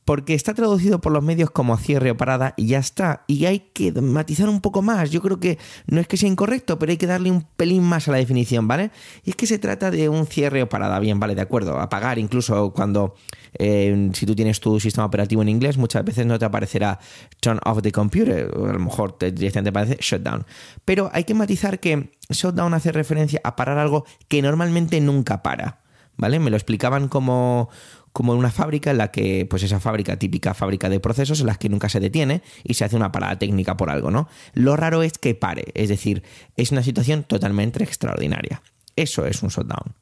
Porque 0.05 0.33
está 0.33 0.53
traducido 0.53 0.99
por 0.99 1.11
los 1.11 1.23
medios 1.23 1.51
como 1.51 1.77
cierre 1.77 2.11
o 2.11 2.17
parada 2.17 2.53
y 2.57 2.67
ya 2.67 2.79
está. 2.79 3.23
Y 3.27 3.45
hay 3.45 3.59
que 3.73 3.91
matizar 3.91 4.49
un 4.49 4.61
poco 4.61 4.81
más. 4.81 5.11
Yo 5.11 5.21
creo 5.21 5.39
que 5.39 5.59
no 5.87 6.01
es 6.01 6.07
que 6.07 6.17
sea 6.17 6.27
incorrecto, 6.27 6.79
pero 6.79 6.91
hay 6.91 6.97
que 6.97 7.07
darle 7.07 7.31
un 7.31 7.43
pelín 7.43 7.83
más 7.83 8.07
a 8.07 8.11
la 8.11 8.17
definición, 8.17 8.67
¿vale? 8.67 8.91
Y 9.23 9.29
es 9.31 9.35
que 9.35 9.45
se 9.45 9.59
trata 9.59 9.91
de 9.91 10.09
un 10.09 10.25
cierre 10.25 10.63
o 10.63 10.69
parada. 10.69 10.99
Bien, 10.99 11.19
vale, 11.19 11.35
de 11.35 11.41
acuerdo. 11.41 11.79
Apagar, 11.79 12.17
incluso 12.17 12.71
cuando, 12.73 13.15
eh, 13.57 14.09
si 14.13 14.25
tú 14.25 14.35
tienes 14.35 14.59
tu 14.59 14.79
sistema 14.79 15.05
operativo 15.05 15.41
en 15.41 15.49
inglés, 15.49 15.77
muchas 15.77 16.03
veces 16.03 16.25
no 16.25 16.39
te 16.39 16.45
aparecerá 16.45 16.99
turn 17.39 17.59
off 17.65 17.81
the 17.81 17.91
computer, 17.91 18.51
o 18.57 18.65
a 18.65 18.73
lo 18.73 18.79
mejor 18.79 19.13
te, 19.13 19.31
directamente 19.31 19.69
aparece 19.69 19.97
shutdown. 20.01 20.45
Pero 20.83 21.09
hay 21.13 21.25
que 21.25 21.33
matizar 21.33 21.79
que 21.79 22.11
shutdown 22.29 22.73
hace 22.73 22.91
referencia 22.91 23.39
a 23.43 23.55
parar 23.55 23.77
algo 23.77 24.05
que 24.27 24.41
normalmente 24.41 24.99
nunca 24.99 25.43
para. 25.43 25.79
¿Vale? 26.17 26.39
Me 26.39 26.51
lo 26.51 26.57
explicaban 26.57 27.07
como, 27.07 27.69
como 28.13 28.33
en 28.33 28.39
una 28.39 28.51
fábrica 28.51 28.91
en 28.91 28.97
la 28.97 29.11
que, 29.11 29.45
pues 29.49 29.63
esa 29.63 29.79
fábrica, 29.79 30.17
típica 30.17 30.53
fábrica 30.53 30.89
de 30.89 30.99
procesos, 30.99 31.39
en 31.39 31.47
las 31.47 31.57
que 31.57 31.69
nunca 31.69 31.89
se 31.89 31.99
detiene 31.99 32.41
y 32.63 32.73
se 32.73 32.85
hace 32.85 32.95
una 32.95 33.11
parada 33.11 33.39
técnica 33.39 33.77
por 33.77 33.89
algo, 33.89 34.11
¿no? 34.11 34.27
Lo 34.53 34.75
raro 34.75 35.03
es 35.03 35.13
que 35.17 35.35
pare, 35.35 35.65
es 35.73 35.89
decir, 35.89 36.23
es 36.57 36.71
una 36.71 36.83
situación 36.83 37.23
totalmente 37.23 37.83
extraordinaria. 37.83 38.61
Eso 38.95 39.25
es 39.25 39.41
un 39.41 39.49
shutdown. 39.49 39.95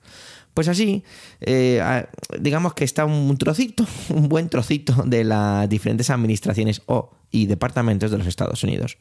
Pues 0.54 0.68
así, 0.68 1.04
eh, 1.42 2.06
digamos 2.40 2.74
que 2.74 2.84
está 2.84 3.06
un 3.06 3.38
trocito, 3.38 3.86
un 4.10 4.28
buen 4.28 4.50
trocito 4.50 5.04
de 5.06 5.24
las 5.24 5.70
diferentes 5.70 6.10
administraciones 6.10 6.82
o 6.88 7.12
y 7.32 7.46
departamentos 7.46 8.10
de 8.10 8.18
los 8.18 8.26
Estados 8.26 8.64
Unidos, 8.64 8.98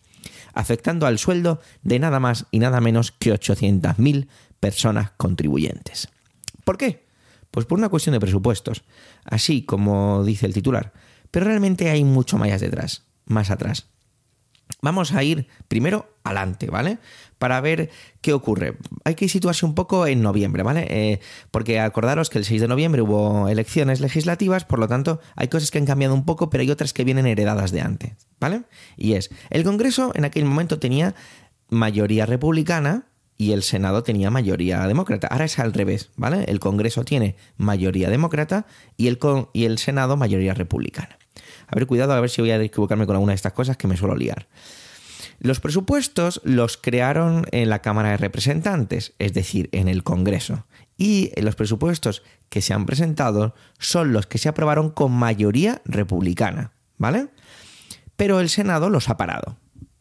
afectando 0.52 1.06
al 1.06 1.18
sueldo 1.18 1.60
de 1.82 1.98
nada 1.98 2.20
más 2.20 2.44
y 2.50 2.58
nada 2.58 2.80
menos 2.80 3.10
que 3.10 3.32
800.000 3.32 4.28
personas 4.60 5.12
contribuyentes. 5.16 6.08
¿Por 6.64 6.76
qué? 6.76 7.07
Pues 7.50 7.66
por 7.66 7.78
una 7.78 7.88
cuestión 7.88 8.12
de 8.12 8.20
presupuestos, 8.20 8.84
así 9.24 9.62
como 9.62 10.24
dice 10.24 10.46
el 10.46 10.54
titular. 10.54 10.92
Pero 11.30 11.46
realmente 11.46 11.90
hay 11.90 12.04
mucho 12.04 12.38
más 12.38 12.60
detrás, 12.60 13.04
más 13.26 13.50
atrás. 13.50 13.88
Vamos 14.80 15.12
a 15.12 15.22
ir 15.24 15.48
primero 15.66 16.14
adelante, 16.24 16.68
¿vale? 16.68 16.98
Para 17.38 17.60
ver 17.60 17.90
qué 18.20 18.32
ocurre. 18.32 18.76
Hay 19.04 19.14
que 19.14 19.28
situarse 19.28 19.66
un 19.66 19.74
poco 19.74 20.06
en 20.06 20.22
noviembre, 20.22 20.62
¿vale? 20.62 20.86
Eh, 20.88 21.20
porque 21.50 21.80
acordaros 21.80 22.30
que 22.30 22.38
el 22.38 22.44
6 22.44 22.60
de 22.60 22.68
noviembre 22.68 23.02
hubo 23.02 23.48
elecciones 23.48 24.00
legislativas, 24.00 24.64
por 24.64 24.78
lo 24.78 24.86
tanto 24.86 25.20
hay 25.36 25.48
cosas 25.48 25.70
que 25.70 25.78
han 25.78 25.86
cambiado 25.86 26.14
un 26.14 26.24
poco, 26.24 26.50
pero 26.50 26.62
hay 26.62 26.70
otras 26.70 26.92
que 26.92 27.04
vienen 27.04 27.26
heredadas 27.26 27.72
de 27.72 27.80
antes, 27.80 28.12
¿vale? 28.38 28.62
Y 28.96 29.14
es, 29.14 29.30
el 29.50 29.64
Congreso 29.64 30.12
en 30.14 30.24
aquel 30.24 30.44
momento 30.44 30.78
tenía 30.78 31.14
mayoría 31.70 32.26
republicana, 32.26 33.07
y 33.38 33.52
el 33.52 33.62
Senado 33.62 34.02
tenía 34.02 34.30
mayoría 34.30 34.86
demócrata. 34.86 35.28
Ahora 35.28 35.44
es 35.44 35.58
al 35.60 35.72
revés, 35.72 36.10
¿vale? 36.16 36.44
El 36.48 36.58
Congreso 36.58 37.04
tiene 37.04 37.36
mayoría 37.56 38.10
demócrata 38.10 38.66
y 38.96 39.06
el, 39.06 39.18
y 39.52 39.64
el 39.64 39.78
Senado 39.78 40.16
mayoría 40.16 40.54
republicana. 40.54 41.16
A 41.68 41.76
ver, 41.76 41.86
cuidado, 41.86 42.12
a 42.12 42.20
ver 42.20 42.30
si 42.30 42.42
voy 42.42 42.50
a 42.50 42.60
equivocarme 42.60 43.06
con 43.06 43.14
alguna 43.14 43.32
de 43.32 43.36
estas 43.36 43.52
cosas 43.52 43.76
que 43.76 43.86
me 43.86 43.96
suelo 43.96 44.16
liar. 44.16 44.48
Los 45.38 45.60
presupuestos 45.60 46.40
los 46.42 46.76
crearon 46.76 47.46
en 47.52 47.70
la 47.70 47.80
Cámara 47.80 48.10
de 48.10 48.16
Representantes, 48.16 49.14
es 49.20 49.34
decir, 49.34 49.68
en 49.70 49.86
el 49.86 50.02
Congreso. 50.02 50.66
Y 50.96 51.30
los 51.40 51.54
presupuestos 51.54 52.24
que 52.48 52.60
se 52.60 52.74
han 52.74 52.86
presentado 52.86 53.54
son 53.78 54.12
los 54.12 54.26
que 54.26 54.38
se 54.38 54.48
aprobaron 54.48 54.90
con 54.90 55.12
mayoría 55.12 55.80
republicana, 55.84 56.72
¿vale? 56.96 57.28
Pero 58.16 58.40
el 58.40 58.48
Senado 58.48 58.90
los 58.90 59.08
ha 59.08 59.16
parado 59.16 59.58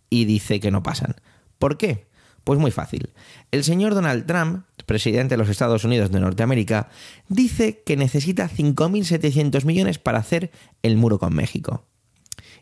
y 0.10 0.26
dice 0.26 0.60
que 0.60 0.72
no 0.72 0.82
pasan. 0.82 1.16
¿Por 1.60 1.78
qué? 1.78 2.07
Pues 2.48 2.62
muy 2.62 2.72
fácil. 2.72 3.10
El 3.52 3.66
señor 3.66 3.94
Donald 3.94 4.26
Trump, 4.26 4.64
presidente 4.86 5.34
de 5.34 5.38
los 5.38 5.50
Estados 5.50 5.84
Unidos 5.84 6.12
de 6.14 6.22
Norteamérica, 6.22 6.88
dice 7.28 7.84
que 7.86 7.98
necesita 7.98 8.50
5.700 8.50 9.66
millones 9.66 10.00
para 10.00 10.20
hacer 10.20 10.50
el 10.82 10.96
muro 10.96 11.20
con 11.20 11.34
México. 11.34 11.84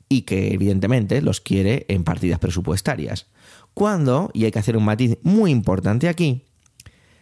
Y 0.10 0.24
que 0.24 0.56
evidentemente 0.56 1.22
los 1.22 1.39
quiere 1.39 1.86
en 1.88 2.04
partidas 2.04 2.39
presupuestarias. 2.39 3.27
Cuando, 3.75 4.32
y 4.34 4.46
hay 4.46 4.51
que 4.51 4.58
hacer 4.58 4.75
un 4.75 4.86
matiz 4.86 5.20
muy 5.22 5.51
importante 5.51 6.10
aquí, 6.10 6.46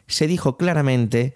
se 0.08 0.28
dijo 0.28 0.56
claramente, 0.56 1.34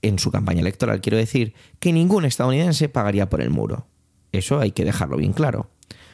en 0.00 0.18
su 0.18 0.30
campaña 0.30 0.62
electoral 0.62 1.02
quiero 1.02 1.18
decir, 1.18 1.52
que 1.80 1.92
ningún 1.92 2.24
estadounidense 2.24 2.88
pagaría 2.88 3.28
por 3.28 3.42
el 3.42 3.50
muro. 3.50 3.88
Eso 4.32 4.58
hay 4.58 4.70
que 4.70 4.86
dejarlo 4.86 5.18
bien 5.18 5.34
claro. 5.34 5.68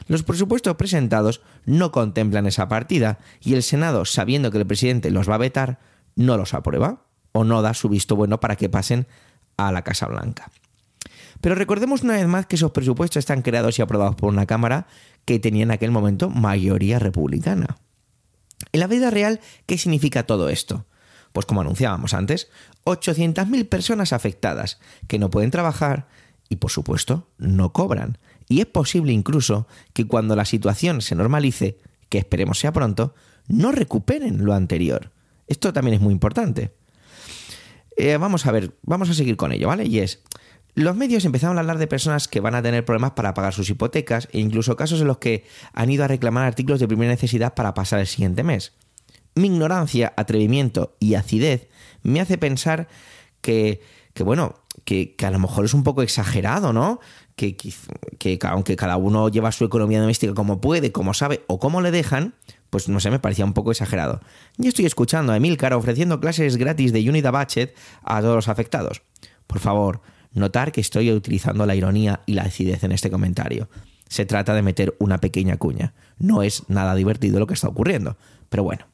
Los 0.06 0.22
presupuestos 0.22 0.76
presentados 0.76 1.42
no 1.64 1.92
contemplan 1.92 2.46
esa 2.46 2.68
partida 2.68 3.18
y 3.40 3.54
el 3.54 3.62
Senado, 3.62 4.04
sabiendo 4.04 4.50
que 4.50 4.58
el 4.58 4.66
presidente 4.66 5.10
los 5.10 5.28
va 5.28 5.36
a 5.36 5.38
vetar, 5.38 5.78
no 6.16 6.36
los 6.36 6.54
aprueba 6.54 7.04
o 7.32 7.44
no 7.44 7.62
da 7.62 7.74
su 7.74 7.88
visto 7.88 8.16
bueno 8.16 8.40
para 8.40 8.56
que 8.56 8.68
pasen 8.68 9.06
a 9.56 9.72
la 9.72 9.82
Casa 9.82 10.06
Blanca. 10.06 10.50
Pero 11.40 11.54
recordemos 11.54 12.02
una 12.02 12.14
vez 12.14 12.26
más 12.26 12.46
que 12.46 12.56
esos 12.56 12.70
presupuestos 12.70 13.18
están 13.18 13.42
creados 13.42 13.78
y 13.78 13.82
aprobados 13.82 14.14
por 14.14 14.28
una 14.28 14.46
Cámara 14.46 14.86
que 15.24 15.38
tenía 15.38 15.64
en 15.64 15.70
aquel 15.70 15.90
momento 15.90 16.30
mayoría 16.30 16.98
republicana. 16.98 17.78
En 18.72 18.80
la 18.80 18.86
vida 18.86 19.10
real, 19.10 19.40
¿qué 19.66 19.76
significa 19.76 20.24
todo 20.24 20.48
esto? 20.48 20.86
Pues 21.32 21.46
como 21.46 21.62
anunciábamos 21.62 22.14
antes, 22.14 22.48
800.000 22.84 23.68
personas 23.68 24.12
afectadas 24.12 24.78
que 25.08 25.18
no 25.18 25.30
pueden 25.30 25.50
trabajar 25.50 26.06
y 26.48 26.56
por 26.56 26.70
supuesto 26.70 27.28
no 27.38 27.72
cobran. 27.72 28.18
Y 28.48 28.60
es 28.60 28.66
posible 28.66 29.12
incluso 29.12 29.66
que 29.92 30.06
cuando 30.06 30.36
la 30.36 30.44
situación 30.44 31.00
se 31.00 31.14
normalice, 31.14 31.78
que 32.08 32.18
esperemos 32.18 32.58
sea 32.58 32.72
pronto, 32.72 33.14
no 33.48 33.72
recuperen 33.72 34.44
lo 34.44 34.54
anterior. 34.54 35.10
Esto 35.46 35.72
también 35.72 35.94
es 35.94 36.00
muy 36.00 36.12
importante. 36.12 36.72
Eh, 37.96 38.16
vamos 38.16 38.46
a 38.46 38.52
ver, 38.52 38.74
vamos 38.82 39.10
a 39.10 39.14
seguir 39.14 39.36
con 39.36 39.52
ello, 39.52 39.68
¿vale? 39.68 39.86
Y 39.86 39.98
es, 39.98 40.22
los 40.74 40.96
medios 40.96 41.24
empezaron 41.24 41.58
a 41.58 41.60
hablar 41.60 41.78
de 41.78 41.86
personas 41.86 42.28
que 42.28 42.40
van 42.40 42.54
a 42.54 42.62
tener 42.62 42.84
problemas 42.84 43.12
para 43.12 43.34
pagar 43.34 43.52
sus 43.52 43.68
hipotecas 43.68 44.28
e 44.32 44.40
incluso 44.40 44.76
casos 44.76 45.00
en 45.00 45.06
los 45.06 45.18
que 45.18 45.44
han 45.74 45.90
ido 45.90 46.04
a 46.04 46.08
reclamar 46.08 46.44
artículos 46.44 46.80
de 46.80 46.88
primera 46.88 47.10
necesidad 47.10 47.54
para 47.54 47.74
pasar 47.74 48.00
el 48.00 48.06
siguiente 48.06 48.42
mes. 48.42 48.72
Mi 49.34 49.46
ignorancia, 49.46 50.12
atrevimiento 50.16 50.96
y 50.98 51.14
acidez 51.14 51.68
me 52.02 52.20
hace 52.20 52.38
pensar 52.38 52.88
que, 53.40 53.82
que 54.14 54.22
bueno, 54.22 54.56
que, 54.84 55.14
que, 55.14 55.26
a 55.26 55.30
lo 55.30 55.38
mejor 55.38 55.64
es 55.64 55.74
un 55.74 55.84
poco 55.84 56.02
exagerado, 56.02 56.72
¿no? 56.72 57.00
Que, 57.36 57.56
que, 57.56 58.38
aunque 58.42 58.76
cada 58.76 58.96
uno 58.96 59.28
lleva 59.28 59.52
su 59.52 59.64
economía 59.64 60.00
doméstica 60.00 60.34
como 60.34 60.60
puede, 60.60 60.92
como 60.92 61.14
sabe 61.14 61.44
o 61.46 61.58
como 61.58 61.80
le 61.80 61.90
dejan, 61.90 62.34
pues 62.70 62.88
no 62.88 63.00
sé, 63.00 63.10
me 63.10 63.18
parecía 63.18 63.44
un 63.44 63.52
poco 63.52 63.70
exagerado. 63.70 64.20
Yo 64.56 64.68
estoy 64.68 64.86
escuchando 64.86 65.32
a 65.32 65.36
Emilcar 65.36 65.74
ofreciendo 65.74 66.20
clases 66.20 66.56
gratis 66.56 66.92
de 66.92 67.08
Unida 67.08 67.30
Budget 67.30 67.74
a 68.02 68.20
todos 68.20 68.36
los 68.36 68.48
afectados. 68.48 69.02
Por 69.46 69.60
favor, 69.60 70.00
notar 70.32 70.72
que 70.72 70.80
estoy 70.80 71.12
utilizando 71.12 71.66
la 71.66 71.74
ironía 71.74 72.20
y 72.26 72.34
la 72.34 72.42
acidez 72.42 72.84
en 72.84 72.92
este 72.92 73.10
comentario. 73.10 73.68
Se 74.08 74.26
trata 74.26 74.54
de 74.54 74.62
meter 74.62 74.94
una 74.98 75.18
pequeña 75.18 75.56
cuña. 75.56 75.94
No 76.18 76.42
es 76.42 76.68
nada 76.68 76.94
divertido 76.94 77.38
lo 77.38 77.46
que 77.46 77.54
está 77.54 77.68
ocurriendo. 77.68 78.16
Pero 78.48 78.62
bueno. 78.62 78.91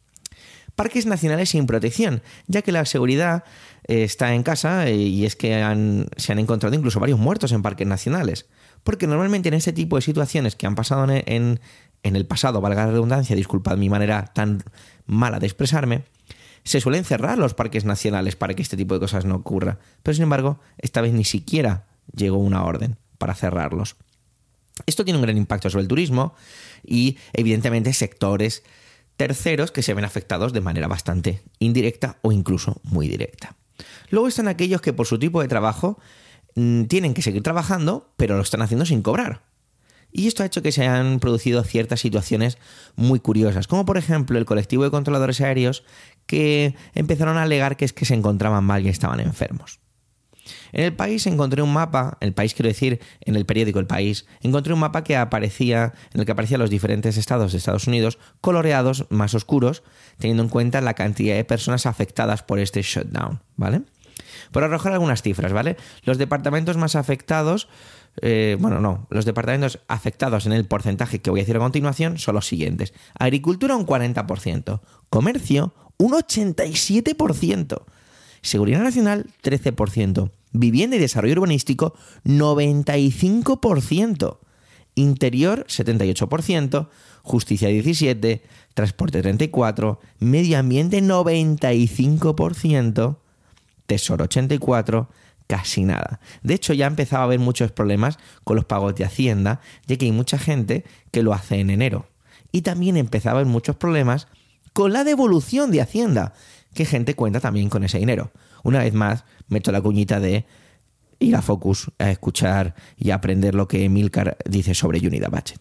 Parques 0.78 1.06
nacionales 1.06 1.48
sin 1.48 1.66
protección, 1.66 2.22
ya 2.46 2.62
que 2.62 2.70
la 2.70 2.84
seguridad 2.84 3.42
eh, 3.88 4.04
está 4.04 4.32
en 4.32 4.44
casa 4.44 4.86
eh, 4.86 4.94
y 4.94 5.26
es 5.26 5.34
que 5.34 5.48
se 6.16 6.32
han 6.32 6.38
encontrado 6.38 6.76
incluso 6.76 7.00
varios 7.00 7.18
muertos 7.18 7.50
en 7.50 7.62
parques 7.62 7.88
nacionales. 7.88 8.46
Porque 8.84 9.08
normalmente 9.08 9.48
en 9.48 9.54
este 9.54 9.72
tipo 9.72 9.96
de 9.96 10.02
situaciones 10.02 10.54
que 10.54 10.68
han 10.68 10.76
pasado 10.76 11.12
en, 11.12 11.58
en 12.04 12.16
el 12.16 12.26
pasado, 12.26 12.60
valga 12.60 12.86
la 12.86 12.92
redundancia, 12.92 13.34
disculpad 13.34 13.76
mi 13.76 13.90
manera 13.90 14.26
tan 14.32 14.62
mala 15.04 15.40
de 15.40 15.46
expresarme, 15.46 16.04
se 16.62 16.80
suelen 16.80 17.04
cerrar 17.04 17.38
los 17.38 17.54
parques 17.54 17.84
nacionales 17.84 18.36
para 18.36 18.54
que 18.54 18.62
este 18.62 18.76
tipo 18.76 18.94
de 18.94 19.00
cosas 19.00 19.24
no 19.24 19.34
ocurra. 19.34 19.80
Pero 20.04 20.14
sin 20.14 20.22
embargo, 20.22 20.60
esta 20.78 21.00
vez 21.00 21.12
ni 21.12 21.24
siquiera 21.24 21.86
llegó 22.14 22.38
una 22.38 22.62
orden 22.62 22.98
para 23.18 23.34
cerrarlos. 23.34 23.96
Esto 24.86 25.04
tiene 25.04 25.18
un 25.18 25.24
gran 25.24 25.36
impacto 25.36 25.70
sobre 25.70 25.82
el 25.82 25.88
turismo 25.88 26.36
y 26.84 27.18
evidentemente 27.32 27.92
sectores 27.92 28.62
terceros 29.18 29.72
que 29.72 29.82
se 29.82 29.92
ven 29.92 30.04
afectados 30.04 30.54
de 30.54 30.62
manera 30.62 30.86
bastante 30.88 31.42
indirecta 31.58 32.18
o 32.22 32.32
incluso 32.32 32.80
muy 32.84 33.08
directa. 33.08 33.56
Luego 34.10 34.28
están 34.28 34.48
aquellos 34.48 34.80
que 34.80 34.92
por 34.94 35.06
su 35.06 35.18
tipo 35.18 35.42
de 35.42 35.48
trabajo 35.48 35.98
mm, 36.54 36.84
tienen 36.84 37.14
que 37.14 37.22
seguir 37.22 37.42
trabajando, 37.42 38.12
pero 38.16 38.36
lo 38.36 38.42
están 38.42 38.62
haciendo 38.62 38.86
sin 38.86 39.02
cobrar. 39.02 39.42
Y 40.12 40.28
esto 40.28 40.42
ha 40.42 40.46
hecho 40.46 40.62
que 40.62 40.72
se 40.72 40.82
hayan 40.82 41.18
producido 41.18 41.62
ciertas 41.64 42.00
situaciones 42.00 42.58
muy 42.94 43.18
curiosas, 43.18 43.66
como 43.66 43.84
por 43.84 43.98
ejemplo 43.98 44.38
el 44.38 44.46
colectivo 44.46 44.84
de 44.84 44.90
controladores 44.90 45.40
aéreos 45.40 45.84
que 46.26 46.76
empezaron 46.94 47.36
a 47.36 47.42
alegar 47.42 47.76
que 47.76 47.84
es 47.84 47.92
que 47.92 48.06
se 48.06 48.14
encontraban 48.14 48.64
mal 48.64 48.86
y 48.86 48.88
estaban 48.88 49.20
enfermos. 49.20 49.80
En 50.72 50.84
el 50.84 50.94
país 50.94 51.26
encontré 51.26 51.62
un 51.62 51.72
mapa, 51.72 52.16
el 52.20 52.32
país 52.32 52.54
quiero 52.54 52.68
decir, 52.68 53.00
en 53.20 53.36
el 53.36 53.46
periódico 53.46 53.78
El 53.78 53.86
País, 53.86 54.26
encontré 54.40 54.72
un 54.72 54.80
mapa 54.80 55.04
que 55.04 55.16
aparecía, 55.16 55.94
en 56.12 56.20
el 56.20 56.26
que 56.26 56.32
aparecían 56.32 56.60
los 56.60 56.70
diferentes 56.70 57.16
estados 57.16 57.52
de 57.52 57.58
Estados 57.58 57.86
Unidos 57.86 58.18
coloreados 58.40 59.06
más 59.10 59.34
oscuros, 59.34 59.82
teniendo 60.18 60.42
en 60.42 60.48
cuenta 60.48 60.80
la 60.80 60.94
cantidad 60.94 61.36
de 61.36 61.44
personas 61.44 61.86
afectadas 61.86 62.42
por 62.42 62.58
este 62.58 62.82
shutdown, 62.82 63.40
¿vale? 63.56 63.82
Por 64.52 64.64
arrojar 64.64 64.92
algunas 64.92 65.22
cifras, 65.22 65.52
¿vale? 65.52 65.76
Los 66.04 66.18
departamentos 66.18 66.76
más 66.76 66.96
afectados, 66.96 67.68
eh, 68.22 68.56
bueno, 68.58 68.80
no, 68.80 69.06
los 69.10 69.24
departamentos 69.24 69.80
afectados 69.88 70.46
en 70.46 70.52
el 70.52 70.64
porcentaje 70.64 71.20
que 71.20 71.30
voy 71.30 71.40
a 71.40 71.42
decir 71.42 71.56
a 71.56 71.60
continuación 71.60 72.18
son 72.18 72.34
los 72.34 72.46
siguientes. 72.46 72.94
Agricultura 73.18 73.76
un 73.76 73.86
40%, 73.86 74.80
comercio 75.10 75.74
un 75.98 76.12
87%, 76.12 77.82
seguridad 78.40 78.82
nacional 78.82 79.26
13%, 79.42 80.30
Vivienda 80.52 80.96
y 80.96 80.98
desarrollo 80.98 81.34
urbanístico, 81.34 81.94
95%. 82.24 84.38
Interior, 84.94 85.66
78%. 85.68 86.88
Justicia, 87.22 87.70
17%. 87.70 88.40
Transporte, 88.74 89.22
34%. 89.22 89.98
Medio 90.20 90.58
ambiente, 90.58 91.02
95%. 91.02 93.16
Tesoro, 93.86 94.28
84% 94.28 95.08
casi 95.48 95.84
nada. 95.84 96.20
De 96.42 96.54
hecho, 96.54 96.74
ya 96.74 96.86
empezaba 96.86 97.22
a 97.22 97.24
haber 97.24 97.40
muchos 97.40 97.72
problemas 97.72 98.18
con 98.44 98.54
los 98.54 98.66
pagos 98.66 98.94
de 98.94 99.04
Hacienda, 99.04 99.60
ya 99.86 99.96
que 99.96 100.04
hay 100.04 100.12
mucha 100.12 100.38
gente 100.38 100.84
que 101.10 101.24
lo 101.24 101.32
hace 101.32 101.58
en 101.58 101.70
enero. 101.70 102.06
Y 102.52 102.62
también 102.62 102.96
empezaba 102.96 103.38
a 103.38 103.40
haber 103.40 103.50
muchos 103.50 103.74
problemas 103.74 104.28
con 104.72 104.92
la 104.92 105.02
devolución 105.02 105.72
de 105.72 105.80
Hacienda, 105.80 106.34
que 106.74 106.84
gente 106.84 107.16
cuenta 107.16 107.40
también 107.40 107.70
con 107.70 107.82
ese 107.82 107.98
dinero. 107.98 108.30
Una 108.68 108.80
vez 108.80 108.92
más, 108.92 109.24
meto 109.48 109.72
la 109.72 109.80
cuñita 109.80 110.20
de 110.20 110.44
ir 111.20 111.34
a 111.34 111.40
Focus 111.40 111.90
a 111.98 112.10
escuchar 112.10 112.74
y 112.98 113.12
aprender 113.12 113.54
lo 113.54 113.66
que 113.66 113.88
Milcar 113.88 114.36
dice 114.44 114.74
sobre 114.74 114.98
Unida 114.98 115.28
Budget. 115.28 115.58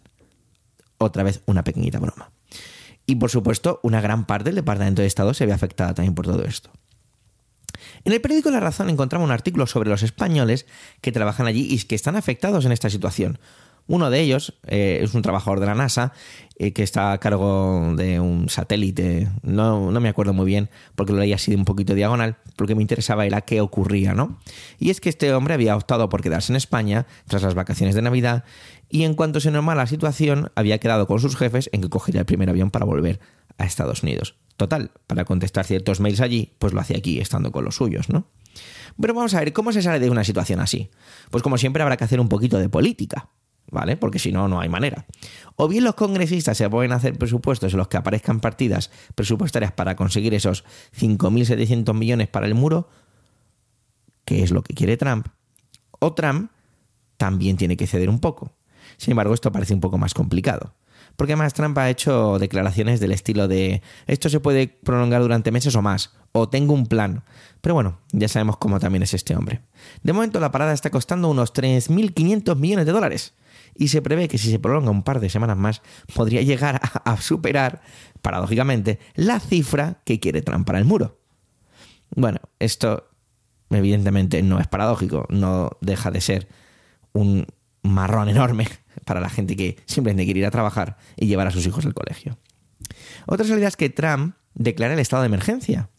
Otra 0.97 1.23
vez 1.23 1.41
una 1.45 1.63
pequeñita 1.63 1.99
broma. 1.99 2.31
Y 3.05 3.15
por 3.15 3.29
supuesto, 3.29 3.79
una 3.81 4.01
gran 4.01 4.25
parte 4.25 4.49
del 4.49 4.55
Departamento 4.55 5.01
de 5.01 5.07
Estado 5.07 5.33
se 5.33 5.45
ve 5.45 5.53
afectada 5.53 5.93
también 5.93 6.15
por 6.15 6.25
todo 6.25 6.43
esto. 6.43 6.69
En 8.03 8.11
el 8.11 8.19
periódico 8.19 8.51
La 8.51 8.59
Razón 8.59 8.89
encontramos 8.89 9.25
un 9.25 9.31
artículo 9.31 9.67
sobre 9.67 9.89
los 9.89 10.03
españoles 10.03 10.65
que 10.99 11.13
trabajan 11.13 11.47
allí 11.47 11.65
y 11.73 11.79
que 11.83 11.95
están 11.95 12.17
afectados 12.17 12.65
en 12.65 12.73
esta 12.73 12.89
situación. 12.89 13.39
Uno 13.87 14.09
de 14.09 14.19
ellos 14.19 14.53
eh, 14.67 14.99
es 15.01 15.13
un 15.13 15.21
trabajador 15.21 15.59
de 15.59 15.65
la 15.65 15.75
NASA 15.75 16.13
eh, 16.57 16.73
que 16.73 16.83
está 16.83 17.13
a 17.13 17.19
cargo 17.19 17.93
de 17.95 18.19
un 18.19 18.49
satélite. 18.49 19.29
No, 19.43 19.91
no, 19.91 19.99
me 19.99 20.09
acuerdo 20.09 20.33
muy 20.33 20.45
bien 20.45 20.69
porque 20.95 21.13
lo 21.13 21.19
leí 21.19 21.31
así 21.31 21.51
de 21.51 21.57
un 21.57 21.65
poquito 21.65 21.93
diagonal. 21.93 22.37
Porque 22.55 22.75
me 22.75 22.81
interesaba 22.81 23.25
era 23.25 23.41
qué 23.41 23.61
ocurría, 23.61 24.13
¿no? 24.13 24.39
Y 24.77 24.89
es 24.89 24.99
que 24.99 25.09
este 25.09 25.33
hombre 25.33 25.53
había 25.53 25.75
optado 25.75 26.09
por 26.09 26.21
quedarse 26.21 26.51
en 26.51 26.57
España 26.57 27.07
tras 27.27 27.43
las 27.43 27.55
vacaciones 27.55 27.95
de 27.95 28.01
Navidad 28.01 28.43
y 28.89 29.03
en 29.03 29.13
cuanto 29.13 29.39
se 29.39 29.51
normala 29.51 29.83
la 29.83 29.87
situación 29.87 30.51
había 30.55 30.79
quedado 30.79 31.07
con 31.07 31.19
sus 31.19 31.35
jefes 31.35 31.69
en 31.71 31.81
que 31.81 31.89
cogería 31.89 32.21
el 32.21 32.25
primer 32.25 32.49
avión 32.49 32.71
para 32.71 32.85
volver 32.85 33.19
a 33.57 33.65
Estados 33.65 34.03
Unidos. 34.03 34.35
Total, 34.57 34.91
para 35.05 35.25
contestar 35.25 35.65
ciertos 35.65 35.99
mails 35.99 36.21
allí, 36.21 36.53
pues 36.59 36.73
lo 36.73 36.81
hacía 36.81 36.97
aquí 36.97 37.19
estando 37.19 37.51
con 37.51 37.63
los 37.63 37.75
suyos, 37.75 38.09
¿no? 38.09 38.27
Pero 38.99 39.13
vamos 39.13 39.33
a 39.35 39.39
ver, 39.39 39.53
¿cómo 39.53 39.71
se 39.71 39.81
sale 39.81 39.99
de 39.99 40.09
una 40.09 40.23
situación 40.23 40.59
así? 40.59 40.89
Pues 41.29 41.43
como 41.43 41.57
siempre 41.57 41.83
habrá 41.83 41.97
que 41.97 42.03
hacer 42.03 42.19
un 42.19 42.29
poquito 42.29 42.57
de 42.57 42.69
política. 42.69 43.29
¿Vale? 43.71 43.97
Porque 43.97 44.19
si 44.19 44.31
no, 44.31 44.47
no 44.47 44.59
hay 44.59 44.69
manera. 44.69 45.05
O 45.55 45.67
bien 45.67 45.83
los 45.83 45.95
congresistas 45.95 46.57
se 46.57 46.69
pueden 46.69 46.91
hacer 46.91 47.17
presupuestos 47.17 47.73
en 47.73 47.77
los 47.77 47.87
que 47.87 47.97
aparezcan 47.97 48.39
partidas 48.39 48.91
presupuestarias 49.15 49.71
para 49.71 49.95
conseguir 49.95 50.33
esos 50.33 50.63
5.700 50.99 51.93
millones 51.93 52.27
para 52.27 52.47
el 52.47 52.55
muro, 52.55 52.89
que 54.25 54.43
es 54.43 54.51
lo 54.51 54.63
que 54.63 54.73
quiere 54.73 54.97
Trump, 54.97 55.27
o 55.99 56.13
Trump 56.13 56.51
también 57.17 57.57
tiene 57.57 57.77
que 57.77 57.87
ceder 57.87 58.09
un 58.09 58.19
poco. 58.19 58.53
Sin 58.97 59.11
embargo, 59.11 59.33
esto 59.33 59.51
parece 59.51 59.73
un 59.73 59.81
poco 59.81 59.97
más 59.97 60.13
complicado. 60.13 60.73
Porque 61.15 61.33
además 61.33 61.55
Trump 61.55 61.77
ha 61.79 61.89
hecho 61.89 62.37
declaraciones 62.37 62.99
del 62.99 63.11
estilo 63.11 63.47
de 63.47 63.81
esto 64.05 64.29
se 64.29 64.39
puede 64.39 64.67
prolongar 64.67 65.21
durante 65.21 65.51
meses 65.51 65.75
o 65.75 65.81
más, 65.81 66.13
o 66.31 66.47
tengo 66.47 66.73
un 66.73 66.85
plan. 66.85 67.23
Pero 67.61 67.73
bueno, 67.73 67.99
ya 68.11 68.27
sabemos 68.27 68.57
cómo 68.57 68.79
también 68.79 69.01
es 69.01 69.15
este 69.15 69.35
hombre. 69.35 69.61
De 70.03 70.13
momento 70.13 70.39
la 70.39 70.51
parada 70.51 70.73
está 70.73 70.91
costando 70.91 71.27
unos 71.29 71.53
3.500 71.53 72.55
millones 72.57 72.85
de 72.85 72.91
dólares 72.91 73.33
y 73.77 73.89
se 73.89 74.01
prevé 74.01 74.27
que 74.27 74.37
si 74.37 74.49
se 74.49 74.59
prolonga 74.59 74.91
un 74.91 75.03
par 75.03 75.19
de 75.19 75.29
semanas 75.29 75.57
más 75.57 75.81
podría 76.13 76.41
llegar 76.41 76.81
a, 76.81 77.17
superar, 77.21 77.81
paradójicamente, 78.21 78.99
la 79.15 79.39
cifra 79.39 80.01
que 80.03 80.19
quiere 80.19 80.41
Trump 80.41 80.65
para 80.65 80.79
el 80.79 80.85
muro. 80.85 81.19
Bueno, 82.15 82.39
esto 82.59 83.09
evidentemente 83.69 84.41
no 84.41 84.59
es 84.59 84.67
paradójico, 84.67 85.25
no 85.29 85.71
deja 85.81 86.11
de 86.11 86.21
ser 86.21 86.47
un 87.13 87.47
marrón 87.83 88.29
enorme 88.29 88.67
para 89.05 89.19
la 89.19 89.29
gente 89.29 89.55
que 89.55 89.77
simplemente 89.85 90.25
quiere 90.25 90.41
ir 90.41 90.45
a 90.45 90.51
trabajar 90.51 90.97
y 91.15 91.27
llevar 91.27 91.47
a 91.47 91.51
sus 91.51 91.65
hijos 91.65 91.85
al 91.85 91.93
colegio. 91.93 92.37
Otra 93.25 93.45
salida 93.45 93.67
es 93.67 93.75
que 93.75 93.89
Trump 93.89 94.35
declara 94.53 94.93
el 94.93 94.99
estado 94.99 95.21
de 95.21 95.27
emergencia. 95.27 95.89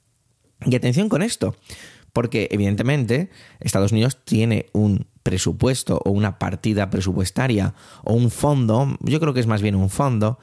Y 0.67 0.75
atención 0.75 1.09
con 1.09 1.23
esto, 1.23 1.55
porque 2.13 2.49
evidentemente 2.51 3.31
Estados 3.61 3.93
Unidos 3.93 4.25
tiene 4.25 4.67
un 4.73 5.07
presupuesto 5.29 6.01
o 6.07 6.11
una 6.11 6.39
partida 6.39 6.89
presupuestaria 6.89 7.75
o 8.03 8.15
un 8.15 8.31
fondo, 8.31 8.97
yo 9.01 9.21
creo 9.21 9.35
que 9.35 9.41
es 9.41 9.47
más 9.47 9.61
bien 9.61 9.75
un 9.75 9.91
fondo, 9.91 10.39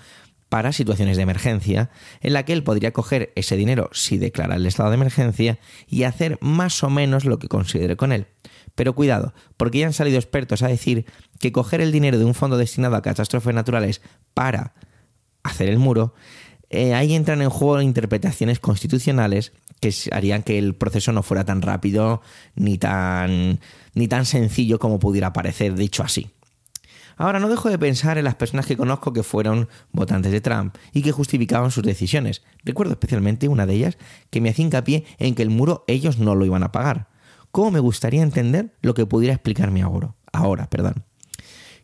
para 0.48 0.72
situaciones 0.72 1.18
de 1.18 1.24
emergencia, 1.24 1.90
en 2.22 2.34
la 2.34 2.46
que 2.46 2.54
él 2.54 2.64
podría 2.64 2.94
coger 2.94 3.34
ese 3.36 3.58
dinero 3.58 3.90
si 3.94 4.20
declara 4.20 4.58
el 4.58 4.66
estado 4.68 4.92
de 4.92 4.96
emergencia 4.96 5.58
y 5.88 6.04
hacer 6.04 6.38
más 6.40 6.84
o 6.84 6.92
menos 6.92 7.26
lo 7.26 7.40
que 7.40 7.48
considere 7.48 7.98
con 7.98 8.12
él. 8.12 8.28
Pero 8.76 8.94
cuidado, 8.94 9.34
porque 9.58 9.80
ya 9.80 9.88
han 9.88 9.94
salido 9.94 10.18
expertos 10.18 10.62
a 10.62 10.68
decir 10.68 11.08
que 11.40 11.52
coger 11.52 11.82
el 11.82 11.92
dinero 11.92 12.20
de 12.20 12.26
un 12.26 12.36
fondo 12.36 12.58
destinado 12.58 12.96
a 12.96 13.02
catástrofes 13.02 13.56
naturales 13.56 14.04
para 14.36 14.76
hacer 15.42 15.68
el 15.68 15.80
muro, 15.80 16.14
eh, 16.70 16.94
ahí 16.94 17.16
entran 17.16 17.42
en 17.42 17.50
juego 17.50 17.82
interpretaciones 17.82 18.60
constitucionales 18.60 19.52
que 19.82 19.92
harían 20.12 20.44
que 20.44 20.60
el 20.60 20.76
proceso 20.76 21.12
no 21.12 21.24
fuera 21.24 21.44
tan 21.44 21.64
rápido 21.64 22.22
ni 22.56 22.78
tan, 22.78 23.60
ni 23.96 24.08
tan 24.08 24.26
sencillo 24.26 24.78
como 24.78 25.00
pudiera 25.00 25.34
parecer, 25.34 25.74
dicho 25.74 26.04
así. 26.04 26.30
Ahora, 27.18 27.40
no 27.40 27.48
dejo 27.48 27.70
de 27.70 27.80
pensar 27.80 28.18
en 28.18 28.26
las 28.26 28.36
personas 28.36 28.66
que 28.66 28.76
conozco 28.76 29.14
que 29.14 29.24
fueron 29.24 29.70
votantes 29.92 30.32
de 30.32 30.42
Trump 30.42 30.76
y 30.92 31.02
que 31.02 31.14
justificaban 31.14 31.72
sus 31.72 31.84
decisiones. 31.84 32.44
Recuerdo 32.64 32.94
especialmente 32.94 33.48
una 33.48 33.66
de 33.66 33.74
ellas 33.74 33.98
que 34.30 34.42
me 34.42 34.50
hacía 34.50 34.66
hincapié 34.66 35.06
en 35.18 35.34
que 35.34 35.42
el 35.42 35.50
muro 35.50 35.86
ellos 35.88 36.20
no 36.20 36.36
lo 36.36 36.46
iban 36.46 36.64
a 36.64 36.74
pagar. 36.74 37.08
¿Cómo 37.52 37.72
me 37.72 37.80
gustaría 37.80 38.22
entender 38.22 38.76
lo 38.82 38.94
que 38.94 39.06
pudiera 39.06 39.34
explicarme 39.34 39.82
ahora? 39.82 40.14
Ahora, 40.34 40.70
perdón. 40.70 41.06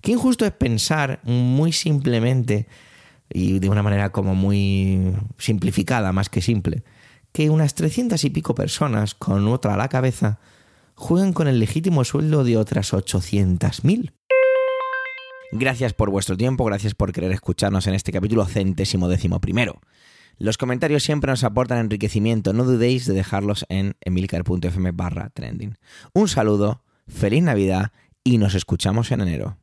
Qué 0.01 0.11
injusto 0.11 0.45
es 0.45 0.51
pensar 0.51 1.21
muy 1.23 1.71
simplemente 1.71 2.67
y 3.29 3.59
de 3.59 3.69
una 3.69 3.83
manera 3.83 4.11
como 4.11 4.35
muy 4.35 5.13
simplificada, 5.37 6.11
más 6.11 6.27
que 6.27 6.41
simple, 6.41 6.83
que 7.31 7.49
unas 7.49 7.75
trescientas 7.75 8.25
y 8.25 8.29
pico 8.29 8.53
personas 8.53 9.15
con 9.15 9.47
otra 9.47 9.75
a 9.75 9.77
la 9.77 9.87
cabeza 9.87 10.39
juegan 11.01 11.33
con 11.33 11.47
el 11.47 11.59
legítimo 11.59 12.03
sueldo 12.03 12.43
de 12.43 12.57
otras 12.57 12.93
800.000. 12.93 14.13
Gracias 15.51 15.93
por 15.93 16.11
vuestro 16.11 16.37
tiempo, 16.37 16.63
gracias 16.63 16.93
por 16.93 17.11
querer 17.11 17.31
escucharnos 17.31 17.87
en 17.87 17.95
este 17.95 18.11
capítulo 18.11 18.45
centésimo 18.45 19.09
décimo 19.09 19.41
primero. 19.41 19.81
Los 20.37 20.59
comentarios 20.59 21.01
siempre 21.01 21.31
nos 21.31 21.43
aportan 21.43 21.79
enriquecimiento, 21.79 22.53
no 22.53 22.63
dudéis 22.65 23.07
de 23.07 23.15
dejarlos 23.15 23.65
en 23.67 23.95
emilcar.fm 24.01 24.91
barra 24.91 25.31
trending. 25.31 25.75
Un 26.13 26.27
saludo, 26.27 26.83
feliz 27.07 27.41
Navidad 27.41 27.91
y 28.23 28.37
nos 28.37 28.53
escuchamos 28.53 29.11
en 29.11 29.21
enero. 29.21 29.57